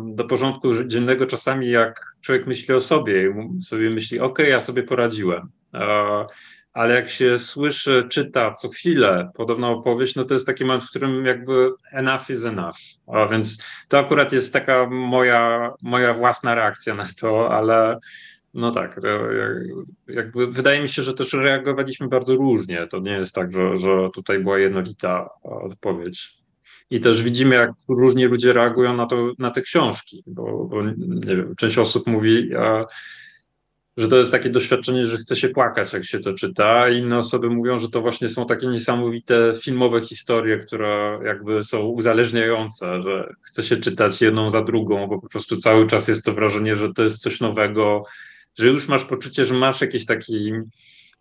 [0.05, 5.49] do porządku dziennego czasami, jak człowiek myśli o sobie, sobie myśli, ok, ja sobie poradziłem.
[5.73, 6.25] E,
[6.73, 10.89] ale jak się słyszy, czyta co chwilę podobną opowieść, no to jest taki moment, w
[10.89, 12.77] którym jakby enough is enough.
[13.07, 17.99] A więc to akurat jest taka moja, moja własna reakcja na to, ale
[18.53, 18.99] no tak,
[20.07, 22.87] jakby wydaje mi się, że też reagowaliśmy bardzo różnie.
[22.87, 26.44] To nie jest tak, że, że tutaj była jednolita odpowiedź.
[26.89, 31.35] I też widzimy, jak różnie ludzie reagują na, to, na te książki, bo, bo nie
[31.35, 32.85] wiem, część osób mówi, a,
[33.97, 37.49] że to jest takie doświadczenie, że chce się płakać, jak się to czyta, inne osoby
[37.49, 43.63] mówią, że to właśnie są takie niesamowite filmowe historie, które jakby są uzależniające, że chce
[43.63, 47.03] się czytać jedną za drugą, bo po prostu cały czas jest to wrażenie, że to
[47.03, 48.03] jest coś nowego,
[48.55, 50.33] że już masz poczucie, że masz jakieś takie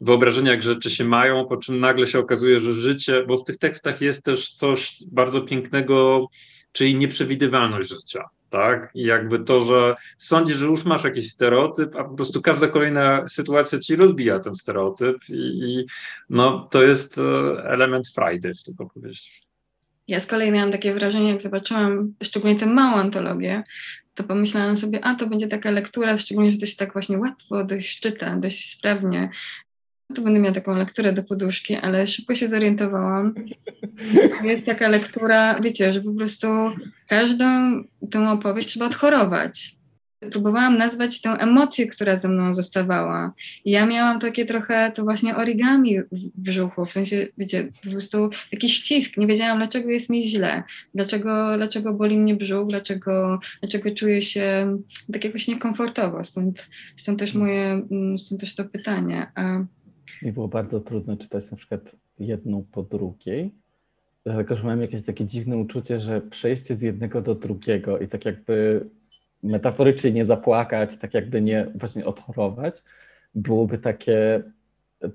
[0.05, 3.59] wyobrażenia, jak rzeczy się mają, po czym nagle się okazuje, że życie, bo w tych
[3.59, 6.27] tekstach jest też coś bardzo pięknego,
[6.73, 8.25] czyli nieprzewidywalność życia
[8.55, 8.91] tak?
[8.95, 13.29] I jakby to, że sądzisz, że już masz jakiś stereotyp, a po prostu każda kolejna
[13.29, 15.85] sytuacja ci rozbija ten stereotyp i, i
[16.31, 17.23] no, to jest e,
[17.65, 19.35] element frajdy w tych opowieściach.
[20.09, 23.63] Ja z kolei miałam takie wrażenie, jak zobaczyłam szczególnie tę małą antologię,
[24.15, 27.65] to pomyślałam sobie, a to będzie taka lektura, szczególnie, że to się tak właśnie łatwo
[27.65, 29.31] dość czyta, dość sprawnie,
[30.15, 33.35] to będę miała taką lekturę do poduszki, ale szybko się zorientowałam.
[34.45, 36.47] Jest taka lektura, wiecie, że po prostu
[37.09, 37.45] każdą
[38.11, 39.77] tę opowieść trzeba odchorować.
[40.31, 43.35] Próbowałam nazwać tę emocję, która ze mną zostawała.
[43.65, 48.31] I ja miałam takie trochę to właśnie origami w brzuchu, w sensie, wiecie, po prostu
[48.53, 49.17] jakiś ścisk.
[49.17, 50.63] Nie wiedziałam, dlaczego jest mi źle,
[50.95, 54.77] dlaczego, dlaczego boli mnie brzuch, dlaczego, dlaczego czuję się
[55.13, 56.25] tak jakoś niekomfortowo.
[56.25, 57.83] Stąd, stąd, też, moje,
[58.19, 59.27] stąd też to pytanie.
[59.35, 59.65] A
[60.23, 63.55] mi było bardzo trudno czytać na przykład jedną po drugiej,
[64.25, 68.25] dlatego że mam jakieś takie dziwne uczucie, że przejście z jednego do drugiego i tak
[68.25, 68.87] jakby
[69.43, 72.83] metaforycznie nie zapłakać, tak jakby nie właśnie odchorować,
[73.35, 74.43] byłoby takie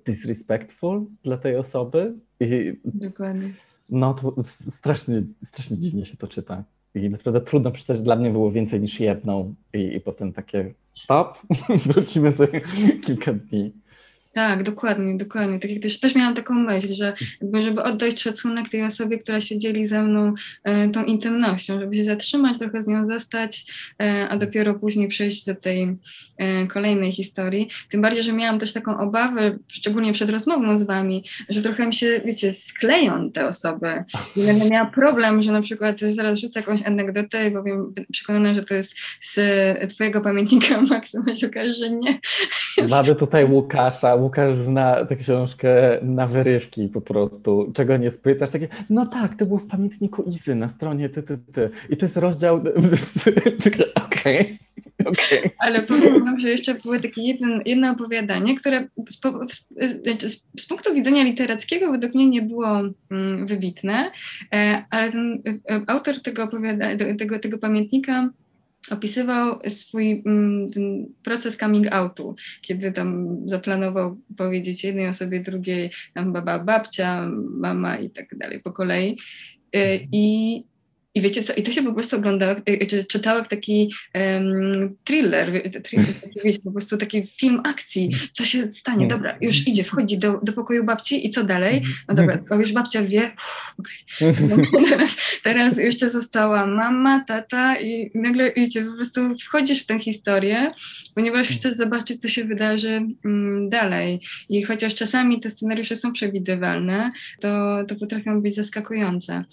[0.06, 2.14] disrespectful dla tej osoby.
[2.40, 3.54] I, Dokładnie.
[3.90, 4.36] No to
[4.72, 6.64] strasznie, strasznie dziwnie się to czyta.
[6.96, 8.02] I naprawdę trudno przeczytać.
[8.02, 11.38] Dla mnie było więcej niż jedną i, i potem takie stop,
[11.86, 12.62] wrócimy sobie
[13.06, 13.74] kilka dni.
[14.40, 15.60] Tak, dokładnie, dokładnie.
[15.60, 17.14] Tak jak też, też miałam taką myśl, że
[17.62, 20.34] żeby oddać szacunek tej osobie, która się dzieli ze mną
[20.64, 23.66] e, tą intymnością, żeby się zatrzymać, trochę z nią zostać,
[24.02, 25.98] e, a dopiero później przejść do tej
[26.38, 27.70] e, kolejnej historii.
[27.90, 31.94] Tym bardziej, że miałam też taką obawę, szczególnie przed rozmową z wami, że trochę mi
[31.94, 34.04] się, wiecie, skleją te osoby.
[34.36, 38.64] I będę miała problem, że na przykład zaraz rzucę jakąś anegdotę, bo wiem, przekonana, że
[38.64, 39.40] to jest z
[39.94, 42.20] twojego pamiętnika, Maksyma, się okaże, że nie.
[42.90, 48.68] Mamy tutaj Łukasza, Łukasz zna tę książkę na wyrywki po prostu, czego nie spytasz, takie,
[48.90, 51.70] no tak, to było w pamiętniku Izy na stronie ty, ty, ty.
[51.90, 52.56] I to jest rozdział,
[54.06, 54.60] okej.
[55.06, 55.50] Okay.
[55.58, 55.86] Ale
[56.26, 59.20] wam, że jeszcze było takie jeden, jedno opowiadanie, które z,
[60.22, 64.12] z, z, punktu widzenia literackiego według mnie nie było mm, wybitne,
[64.54, 66.86] e, ale ten e, autor tego, opowiada,
[67.20, 68.30] tego, tego pamiętnika
[68.92, 70.72] opisywał swój mm,
[71.24, 77.30] proces coming outu, kiedy tam zaplanował powiedzieć jednej osobie, drugiej, tam baba, babcia,
[77.60, 79.18] mama i tak dalej po kolei.
[79.76, 80.64] Y, I
[81.16, 84.96] i wiecie co, i to się po prostu oglądało, e, czy czytało jak taki um,
[85.04, 89.84] thriller, thriller taki, wiecie, po prostu taki film akcji, co się stanie, dobra, już idzie,
[89.84, 91.84] wchodzi do, do pokoju babci i co dalej?
[92.08, 93.32] No dobra, bo już babcia wie,
[93.78, 94.34] okay.
[94.74, 100.00] no, teraz, teraz jeszcze została mama, tata i nagle, wiecie, po prostu wchodzisz w tę
[100.00, 100.72] historię,
[101.16, 103.02] ponieważ chcesz zobaczyć, co się wydarzy
[103.70, 109.46] dalej i chociaż czasami te scenariusze są przewidywalne, to, to potrafią być zaskakujące.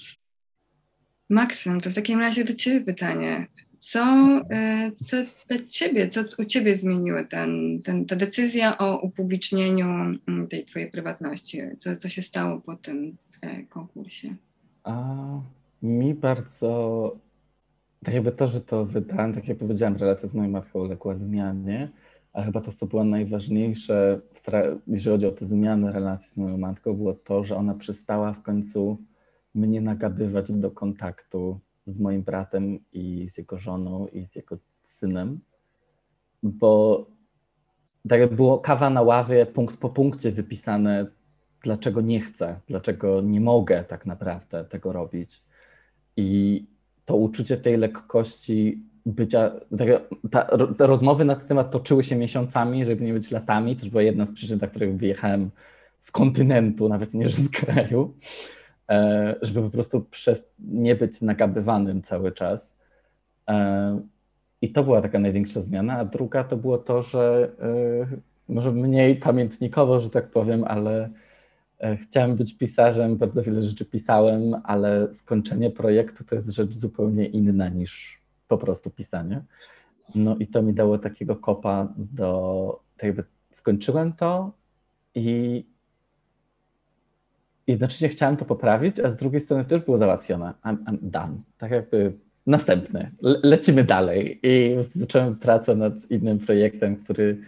[1.31, 3.47] Maksym, to w takim razie do Ciebie pytanie.
[3.79, 4.01] Co,
[4.51, 5.17] e, co
[5.49, 9.87] dla Ciebie, co u Ciebie zmieniło ten, ten, ta decyzja o upublicznieniu
[10.29, 11.61] mm, tej Twojej prywatności?
[11.79, 14.35] Co, co się stało po tym e, konkursie?
[14.85, 15.15] A,
[15.83, 17.17] mi bardzo,
[18.05, 21.91] tak jakby to, że to wydałem, tak jak powiedziałam, relacja z moją matką uległa zmianie,
[22.33, 24.21] a chyba to, co było najważniejsze,
[24.87, 28.43] jeżeli chodzi o te zmiany relacji z moją matką, było to, że ona przestała w
[28.43, 28.99] końcu
[29.57, 35.41] mnie nagabywać do kontaktu z moim bratem i z jego żoną i z jego synem,
[36.43, 37.07] bo
[38.09, 41.07] tak jak było kawa na ławie, punkt po punkcie wypisane,
[41.63, 45.43] dlaczego nie chcę, dlaczego nie mogę tak naprawdę tego robić.
[46.17, 46.65] I
[47.05, 49.89] to uczucie tej lekkości bycia, tak,
[50.31, 53.77] ta, te rozmowy na ten temat toczyły się miesiącami, żeby nie być latami.
[53.77, 55.51] To była jedna z przyczyn, dla których wyjechałem
[56.01, 58.15] z kontynentu, nawet nie z kraju.
[58.91, 62.77] E, żeby po prostu przez nie być nagabywanym cały czas.
[63.49, 64.01] E,
[64.63, 65.99] I to była taka największa zmiana.
[65.99, 71.11] A druga to było to, że e, może mniej pamiętnikowo, że tak powiem, ale
[72.03, 77.69] chciałem być pisarzem, bardzo wiele rzeczy pisałem, ale skończenie projektu to jest rzecz zupełnie inna
[77.69, 79.43] niż po prostu pisanie.
[80.15, 84.53] No i to mi dało takiego kopa do, tak jakby skończyłem to
[85.15, 85.67] i
[87.67, 90.53] jednocześnie chciałem to poprawić, a z drugiej strony też było załatwione.
[90.65, 91.37] I'm, I'm done.
[91.59, 92.13] Tak jakby
[92.47, 93.11] następny.
[93.23, 94.41] Le lecimy dalej.
[94.43, 97.39] I zacząłem pracę nad innym projektem, który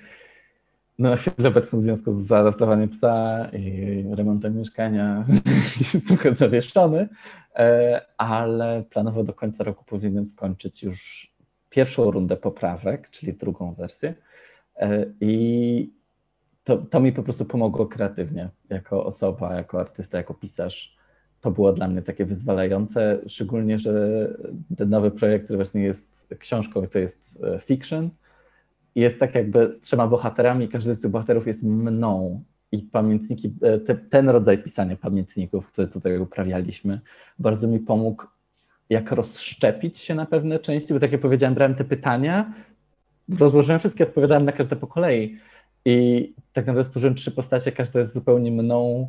[0.98, 5.24] no, na chwilę obecną w związku z zaadaptowaniem psa i remontem mieszkania
[5.94, 7.08] jest trochę zawieszony,
[7.54, 11.30] e, ale planowo do końca roku powinienem skończyć już
[11.70, 14.14] pierwszą rundę poprawek, czyli drugą wersję.
[14.76, 15.97] E, I
[16.68, 20.96] to, to mi po prostu pomogło kreatywnie, jako osoba, jako artysta, jako pisarz.
[21.40, 23.92] To było dla mnie takie wyzwalające, szczególnie, że
[24.76, 28.10] ten nowy projekt, który właśnie jest książką, to jest e, fiction,
[28.94, 32.42] jest tak jakby z trzema bohaterami, każdy z tych bohaterów jest mną.
[32.72, 37.00] I pamiętniki, e, te, ten rodzaj pisania pamiętników, który tutaj uprawialiśmy,
[37.38, 38.24] bardzo mi pomógł
[38.90, 42.52] jak rozszczepić się na pewne części, bo tak jak powiedziałem, brałem te pytania,
[43.38, 45.38] rozłożyłem wszystkie, odpowiadałem na każde po kolei,
[45.88, 49.08] i tak naprawdę stworzyłem trzy postacie, każda jest zupełnie mną,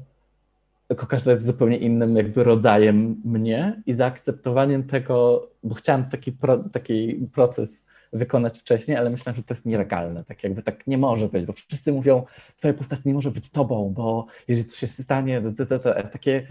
[0.88, 3.82] tylko każda jest zupełnie innym jakby rodzajem mnie.
[3.86, 9.54] I zaakceptowaniem tego, bo chciałem taki, pro, taki proces wykonać wcześniej, ale myślałem, że to
[9.54, 12.24] jest nielegalne, tak jakby tak nie może być, bo wszyscy mówią,
[12.58, 16.48] twoja postać nie może być tobą, bo jeżeli to się stanie, to, to, to, takie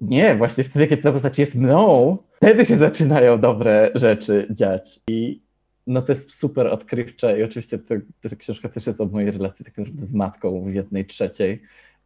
[0.00, 5.00] nie, właśnie wtedy, kiedy ta postać jest mną, wtedy się zaczynają dobre rzeczy dziać.
[5.08, 5.42] I
[5.86, 9.64] no to jest super odkrywcze i oczywiście to, ta książka też jest o mojej relacji
[9.64, 11.62] tak naprawdę z matką w jednej trzeciej.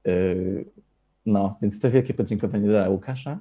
[0.06, 0.64] Y,
[1.26, 3.38] no, więc to wielkie podziękowanie dla Łukasza,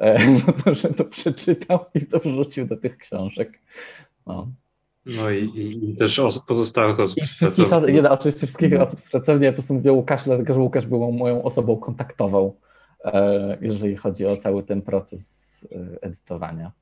[0.00, 3.60] e, za to, że to przeczytał i to wrzucił do tych książek.
[4.26, 4.48] No.
[5.06, 7.92] No i, i, i też os pozostałych osób z pracowni.
[7.92, 8.82] Nie, no, oczywiście wszystkich mhm.
[8.82, 12.54] osób z pracowni, ja po prostu mówię Łukasz, dlatego że Łukasz był moją osobą kontaktową,
[13.04, 16.72] e, jeżeli chodzi o cały ten proces e, edytowania.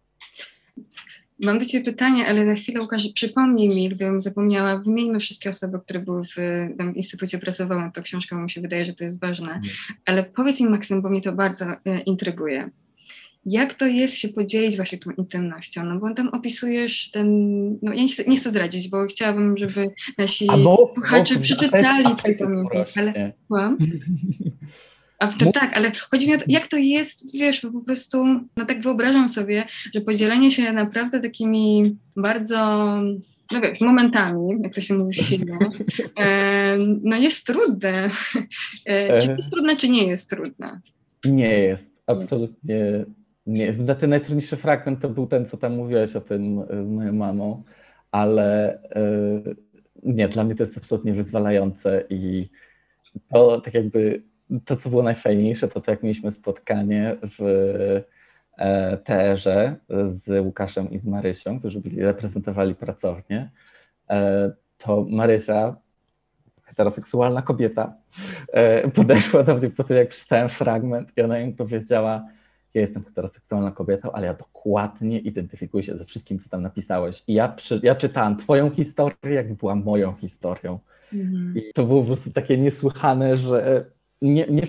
[1.45, 5.79] Mam do Ciebie pytanie, ale na chwilę Łukasz przypomnij mi, gdybym zapomniała, wymieńmy wszystkie osoby,
[5.81, 6.35] które były w
[6.79, 9.61] tym instytucie pracowały to książką, mi się wydaje, że to jest ważne,
[10.05, 12.71] ale powiedz mi Maksym, bo mnie to bardzo e, intryguje.
[13.47, 15.85] Jak to jest się podzielić właśnie tą intymnością?
[15.85, 17.29] No bo tam opisujesz ten,
[17.83, 20.47] no ja nie chcę, nie chcę zdradzić, bo chciałabym, żeby nasi
[20.95, 23.33] słuchacze przeczytali te pamiętniki, ale?
[25.19, 28.25] A to tak, ale chodzi mi o to, jak to jest, wiesz, po prostu,
[28.57, 29.65] no tak wyobrażam sobie,
[29.95, 32.57] że podzielenie się naprawdę takimi bardzo,
[33.53, 35.59] no wiesz, momentami, jak to się mówi w filmie,
[36.19, 38.11] e, no jest trudne.
[38.87, 40.81] E, czy jest trudne, czy nie jest trudne?
[41.25, 43.05] Nie jest, absolutnie
[43.47, 43.81] nie jest.
[44.01, 47.63] Ten najtrudniejszy fragment to był ten, co tam mówiłeś o tym z moją mamą,
[48.11, 49.55] ale e,
[50.03, 52.49] nie, dla mnie to jest absolutnie wyzwalające i
[53.31, 54.23] to tak jakby
[54.65, 57.43] to, co było najfajniejsze, to to, jak mieliśmy spotkanie w
[58.59, 63.51] e, TR-ze z Łukaszem i z Marysią, którzy byli, reprezentowali pracownię,
[64.11, 65.77] e, to Marysia,
[66.63, 67.95] heteroseksualna kobieta,
[68.53, 72.27] e, podeszła do mnie po tym, jak przeczytałem fragment i ona mi powiedziała,
[72.75, 77.23] ja jestem heteroseksualną kobietą, ale ja dokładnie identyfikuję się ze wszystkim, co tam napisałeś.
[77.27, 80.79] I ja, przy, ja czytałam twoją historię, jakby była moją historią.
[81.13, 81.55] Mhm.
[81.57, 83.85] I to było po prostu takie niesłychane, że
[84.23, 84.63] nie, nie,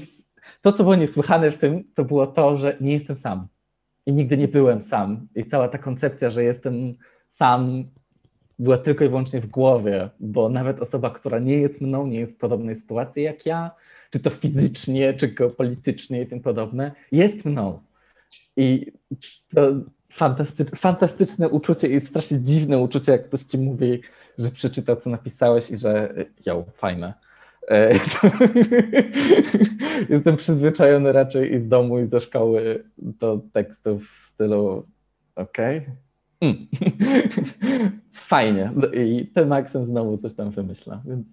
[0.61, 3.47] to, co było niesłychane w tym, to było to, że nie jestem sam.
[4.05, 5.27] I nigdy nie byłem sam.
[5.35, 6.95] I cała ta koncepcja, że jestem
[7.29, 7.83] sam,
[8.59, 12.33] była tylko i wyłącznie w głowie, bo nawet osoba, która nie jest mną, nie jest
[12.33, 13.71] w podobnej sytuacji jak ja,
[14.09, 17.79] czy to fizycznie, czy geopolitycznie i tym podobne, jest mną.
[18.57, 18.91] I
[19.55, 19.61] to
[20.11, 24.01] fantastycz, fantastyczne uczucie i strasznie dziwne uczucie, jak ktoś ci mówi,
[24.37, 26.13] że przeczytał, co napisałeś i że
[26.45, 27.13] ją, fajne.
[27.71, 27.93] E,
[30.09, 34.85] jestem przyzwyczajony raczej i z domu, i ze szkoły do tekstów w stylu
[35.35, 35.57] OK.
[36.41, 36.67] Mm.
[38.11, 38.71] Fajnie.
[38.75, 41.27] No I ten Maxem znowu coś tam wymyśla, więc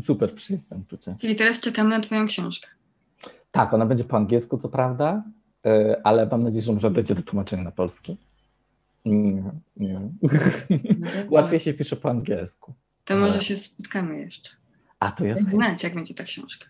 [0.00, 1.16] super przyjemne uczucie.
[1.20, 2.68] Czyli teraz czekamy na Twoją książkę.
[3.50, 5.22] Tak, ona będzie po angielsku, co prawda,
[5.66, 8.16] e, ale mam nadzieję, że może będzie do tłumaczenia na polski.
[9.04, 9.42] Nie,
[9.76, 10.00] nie.
[10.22, 10.28] No
[11.30, 12.74] Łatwiej się pisze po angielsku.
[13.04, 14.50] To może się spotkamy jeszcze.
[15.00, 15.48] A to jest.
[15.48, 16.66] Znać, jak będzie ta książka.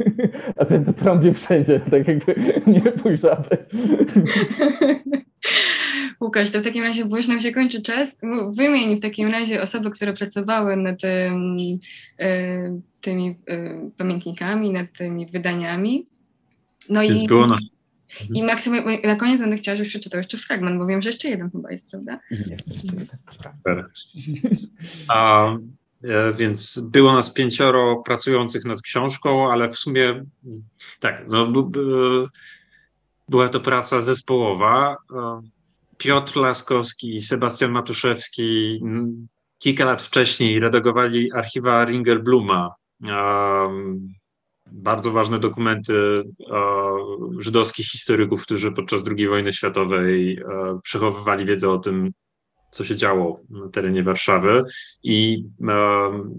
[0.60, 2.34] A ten to trąbi wszędzie, tak jakby
[2.72, 3.22] nie pójść
[6.20, 8.20] Łukasz, to w takim razie, bo już nam się kończy czas,
[8.50, 11.56] wymień w takim razie osoby, które pracowały nad tym,
[12.18, 16.06] e, tymi e, pamiętnikami, nad tymi wydaniami.
[16.88, 17.58] No Więc i, było na...
[18.34, 18.74] I Maksym,
[19.04, 21.90] na koniec będę chciała, żebyś przeczytał jeszcze fragment, bo wiem, że jeszcze jeden chyba jest,
[21.90, 22.20] prawda?
[22.30, 23.88] Jest jeszcze jeden, prawda.
[25.14, 25.76] Um,
[26.34, 30.24] więc było nas pięcioro pracujących nad książką, ale w sumie
[31.00, 31.52] tak, no,
[33.28, 34.96] była to praca zespołowa.
[35.14, 35.40] E,
[35.98, 38.80] Piotr Laskowski i Sebastian Matuszewski
[39.58, 42.74] kilka lat wcześniej redagowali archiwa Ringelbluma.
[43.04, 43.68] E,
[44.72, 46.22] bardzo ważne dokumenty
[47.38, 50.40] żydowskich historyków, którzy podczas II wojny światowej
[50.82, 52.12] przechowywali wiedzę o tym,
[52.70, 54.62] co się działo na terenie Warszawy
[55.02, 55.44] i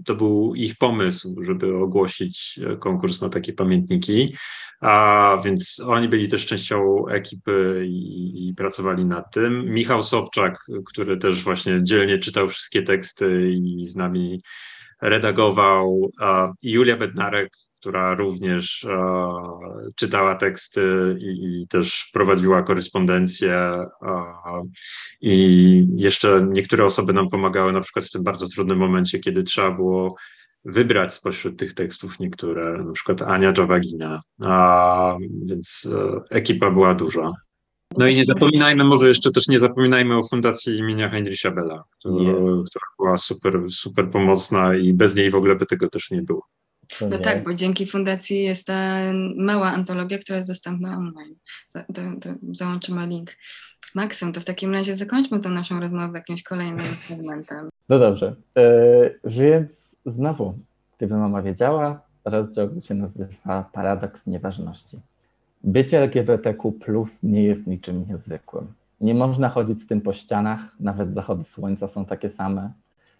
[0.06, 4.34] to był ich pomysł, żeby ogłosić e, konkurs na takie pamiętniki,
[4.80, 9.64] a więc oni byli też częścią ekipy i, i pracowali nad tym.
[9.64, 14.42] Michał Sobczak, który też właśnie dzielnie czytał wszystkie teksty i z nami
[15.02, 16.10] redagował,
[16.62, 17.50] i Julia Bednarek,
[17.80, 19.32] która również e,
[19.96, 23.52] czytała teksty i, i, też prowadziła korespondencję.
[23.52, 24.24] E,
[25.20, 29.70] I jeszcze niektóre osoby nam pomagały, na przykład w tym bardzo trudnym momencie, kiedy trzeba
[29.70, 30.16] było
[30.64, 35.16] wybrać spośród tych tekstów niektóre, na przykład Ania Dżawagina, a,
[35.46, 37.32] więc e, ekipa była duża.
[37.96, 42.32] No i nie zapominajmy, może jeszcze też nie zapominajmy o Fundacji imienia Heinricha Bella, która,
[42.66, 46.42] która była super, super pomocna i bez niej w ogóle by tego też nie było.
[47.10, 48.98] No tak, bo dzięki fundacji jest ta
[49.36, 51.34] mała antologia, która jest dostępna online.
[51.72, 51.80] To,
[52.20, 53.30] to, załączymy link.
[53.94, 57.68] Maksym, to w takim razie zakończmy tę naszą rozmowę jakimś kolejnym fragmentem.
[57.88, 60.58] No dobrze, e, więc znowu,
[60.96, 65.00] gdyby mama wiedziała, rozdział, który się nazywa Paradoks Nieważności.
[65.64, 66.72] Bycie LGBTQ
[67.22, 68.66] nie jest niczym niezwykłym.
[69.00, 72.72] Nie można chodzić z tym po ścianach, nawet zachody słońca są takie same.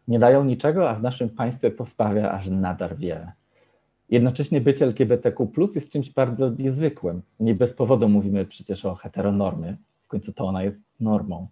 [0.09, 3.33] Nie dają niczego, a w naszym państwie pozbawia aż nadar wiele.
[4.11, 7.23] Jednocześnie bycie LGBTQ jest czymś bardzo niezwykłym.
[7.41, 11.49] Nie bez powodu mówimy przecież o heteronormie, w końcu to ona jest normą.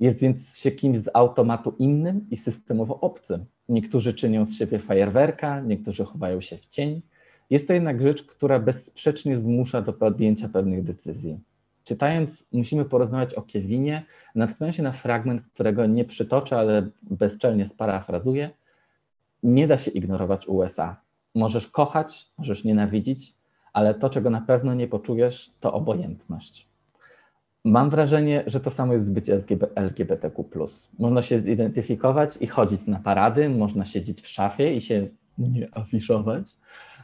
[0.00, 3.44] Jest więc się kimś z automatu innym i systemowo obcym.
[3.68, 7.02] Niektórzy czynią z siebie fajerwerka, niektórzy chowają się w cień.
[7.50, 11.38] Jest to jednak rzecz, która bezsprzecznie zmusza do podjęcia pewnych decyzji.
[11.84, 14.04] Czytając, musimy porozmawiać o Kevinie.
[14.34, 18.50] Natknąłem się na fragment, którego nie przytoczę, ale bezczelnie sparafrazuję.
[19.42, 20.96] Nie da się ignorować USA.
[21.34, 23.34] Możesz kochać, możesz nienawidzić,
[23.72, 26.68] ale to, czego na pewno nie poczujesz, to obojętność.
[27.64, 29.40] Mam wrażenie, że to samo jest w bycie
[29.74, 30.44] LGBTQ.
[30.98, 35.08] Można się zidentyfikować i chodzić na parady, można siedzieć w szafie i się
[35.38, 36.56] nie afiszować,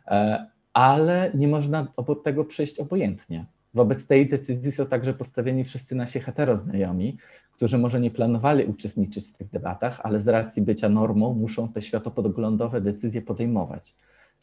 [0.07, 3.45] e, ale nie można obok tego przejść obojętnie.
[3.75, 7.19] Wobec tej decyzji są także postawieni wszyscy nasi heteroznajomi,
[7.53, 11.83] którzy może nie planowali uczestniczyć w tych debatach, ale z racji bycia normą muszą te
[11.83, 13.95] światopoglądowe decyzje podejmować.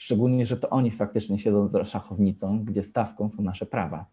[0.02, 4.06] Szczególnie, że to oni faktycznie siedzą za szachownicą, gdzie stawką są nasze prawa.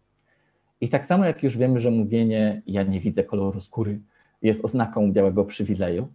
[0.81, 3.99] I tak samo jak już wiemy, że mówienie ja nie widzę koloru skóry
[4.41, 6.07] jest oznaką białego przywileju,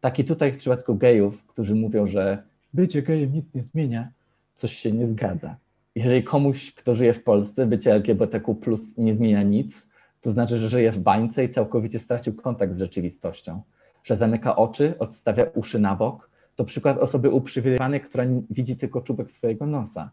[0.00, 2.42] tak i tutaj w przypadku gejów, którzy mówią, że
[2.74, 4.08] bycie gejem nic nie zmienia,
[4.54, 5.56] coś się nie zgadza.
[5.94, 8.56] Jeżeli komuś, kto żyje w Polsce, bycie LGBTQ
[8.98, 9.86] nie zmienia nic,
[10.20, 13.62] to znaczy, że żyje w bańce i całkowicie stracił kontakt z rzeczywistością,
[14.04, 16.30] że zamyka oczy, odstawia uszy na bok.
[16.58, 20.10] To przykład osoby uprzywilejowanej, która widzi tylko czubek swojego nosa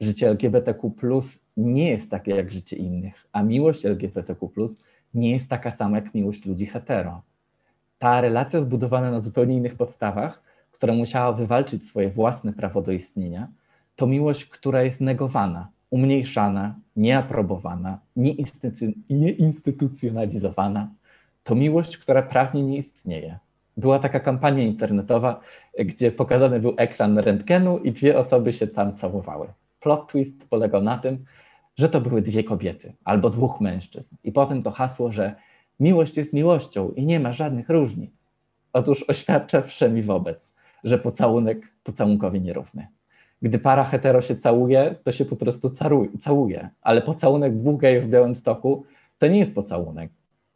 [0.00, 0.92] życie LGBTQ
[1.56, 4.66] nie jest takie jak życie innych, a miłość LGBTQ
[5.14, 7.22] nie jest taka sama jak miłość ludzi hetero.
[7.98, 13.48] Ta relacja zbudowana na zupełnie innych podstawach, która musiała wywalczyć swoje własne prawo do istnienia,
[13.96, 17.98] to miłość, która jest negowana, umniejszana, nieaprobowana,
[19.10, 20.88] nieinstytucjonalizowana.
[21.44, 23.38] To miłość, która prawnie nie istnieje.
[23.80, 25.40] Była taka kampania internetowa,
[25.78, 29.48] gdzie pokazany był ekran rentgenu i dwie osoby się tam całowały
[29.80, 31.24] plot twist polegał na tym,
[31.76, 34.16] że to były dwie kobiety albo dwóch mężczyzn.
[34.24, 35.34] I potem to hasło, że
[35.80, 38.10] miłość jest miłością i nie ma żadnych różnic.
[38.72, 40.54] Otóż oświadcza wszemi wobec,
[40.84, 42.86] że pocałunek pocałunkowi nierówny.
[43.42, 45.70] Gdy para hetero się całuje, to się po prostu
[46.20, 48.84] całuje, ale pocałunek dwóch gejów w Białymstoku
[49.18, 50.10] to nie jest pocałunek,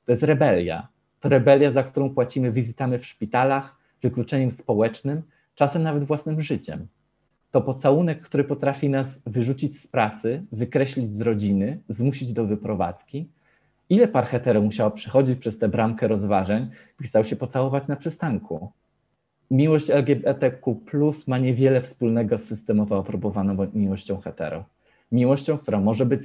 [0.07, 0.89] to jest rebelia.
[1.25, 5.23] To rebelia, za którą płacimy wizytami w szpitalach, wykluczeniem społecznym,
[5.55, 6.87] czasem nawet własnym życiem
[7.51, 13.29] to pocałunek, który potrafi nas wyrzucić z pracy, wykreślić z rodziny, zmusić do wyprowadzki.
[13.89, 16.71] Ile par hetero musiało przechodzić przez tę bramkę rozważań,
[17.01, 18.73] by chciał się pocałować na przystanku?
[19.51, 20.81] Miłość LGBTQ
[21.27, 24.65] ma niewiele wspólnego z systemowo aprobowaną miłością hetero.
[25.13, 26.23] Miłością, która może być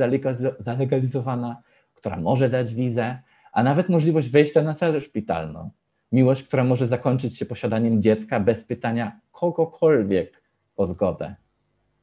[0.59, 1.61] zalegalizowana,
[1.95, 3.19] która może dać wizę,
[3.51, 5.69] a nawet możliwość wejścia na salę szpitalną.
[6.11, 10.41] Miłość, która może zakończyć się posiadaniem dziecka bez pytania kogokolwiek,
[10.77, 11.35] o zgodę.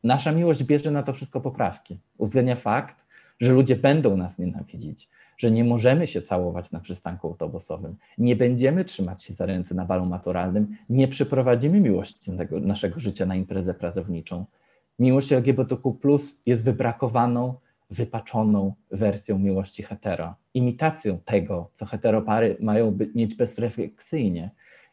[0.04, 1.98] Nasza miłość bierze na to wszystko poprawki.
[2.18, 3.06] Uwzględnia fakt,
[3.40, 8.84] że ludzie będą nas nienawidzić, że nie możemy się całować na przystanku autobusowym, nie będziemy
[8.84, 14.44] trzymać się za ręce na balu maturalnym, nie przeprowadzimy miłości naszego życia na imprezę pracowniczą.
[14.98, 15.98] Miłość LGBTQ
[16.46, 17.54] jest wybrakowaną,
[17.90, 24.50] wypaczoną wersją miłości hetero, imitacją tego, co heteropary mają mieć bezrefleksyjnie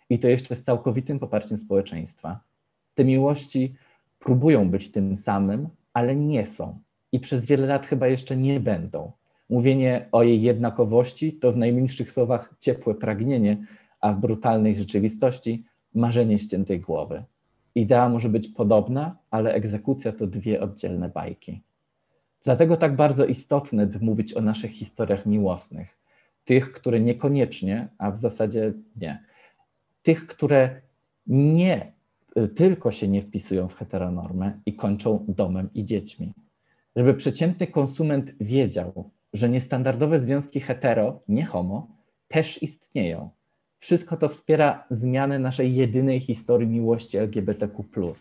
[0.10, 2.40] i to jeszcze z całkowitym poparciem społeczeństwa.
[2.96, 3.76] Te miłości
[4.20, 6.80] próbują być tym samym, ale nie są
[7.12, 9.12] i przez wiele lat chyba jeszcze nie będą.
[9.50, 13.66] Mówienie o jej jednakowości to w najmniejszych słowach ciepłe pragnienie,
[14.02, 17.24] a w brutalnej rzeczywistości marzenie ściętej głowy.
[17.76, 21.62] Idea może być podobna, ale egzekucja to dwie oddzielne bajki.
[22.44, 25.98] Dlatego tak bardzo istotne, by mówić o naszych historiach miłosnych,
[26.46, 29.24] tych, które niekoniecznie, a w zasadzie nie,
[30.04, 30.82] tych, które
[31.28, 31.94] nie
[32.56, 36.34] tylko się nie wpisują w heteronormę i kończą domem i dziećmi.
[36.96, 41.88] Żeby przeciętny konsument wiedział, że niestandardowe związki hetero, nie homo,
[42.28, 43.30] też istnieją.
[43.80, 48.14] Wszystko to wspiera zmianę naszej jedynej historii miłości LGBTQ.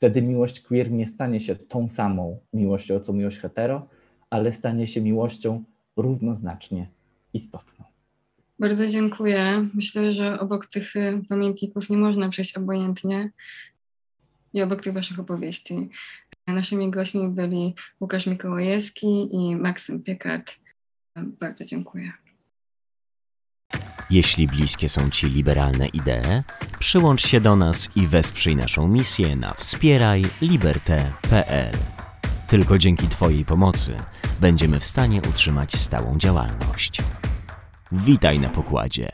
[0.00, 3.88] Wtedy miłość queer nie stanie się tą samą miłością, co miłość hetero,
[4.30, 5.64] ale stanie się miłością
[5.96, 6.88] równoznacznie
[7.34, 7.84] istotną.
[8.58, 9.68] Bardzo dziękuję.
[9.74, 13.30] Myślę, że obok tych y, pamiętników nie można przejść obojętnie
[14.52, 15.90] i obok tych Waszych opowieści.
[16.46, 20.50] Naszymi gośćmi byli Łukasz Mikołajewski i Maksym Piekart.
[21.16, 22.12] Bardzo dziękuję.
[24.10, 26.42] Jeśli bliskie są Ci liberalne idee,
[26.78, 31.72] przyłącz się do nas i wesprzyj naszą misję na wspierajliberte.pl.
[32.48, 33.96] Tylko dzięki Twojej pomocy
[34.40, 37.02] będziemy w stanie utrzymać stałą działalność.
[37.92, 39.10] Witaj na pokładzie.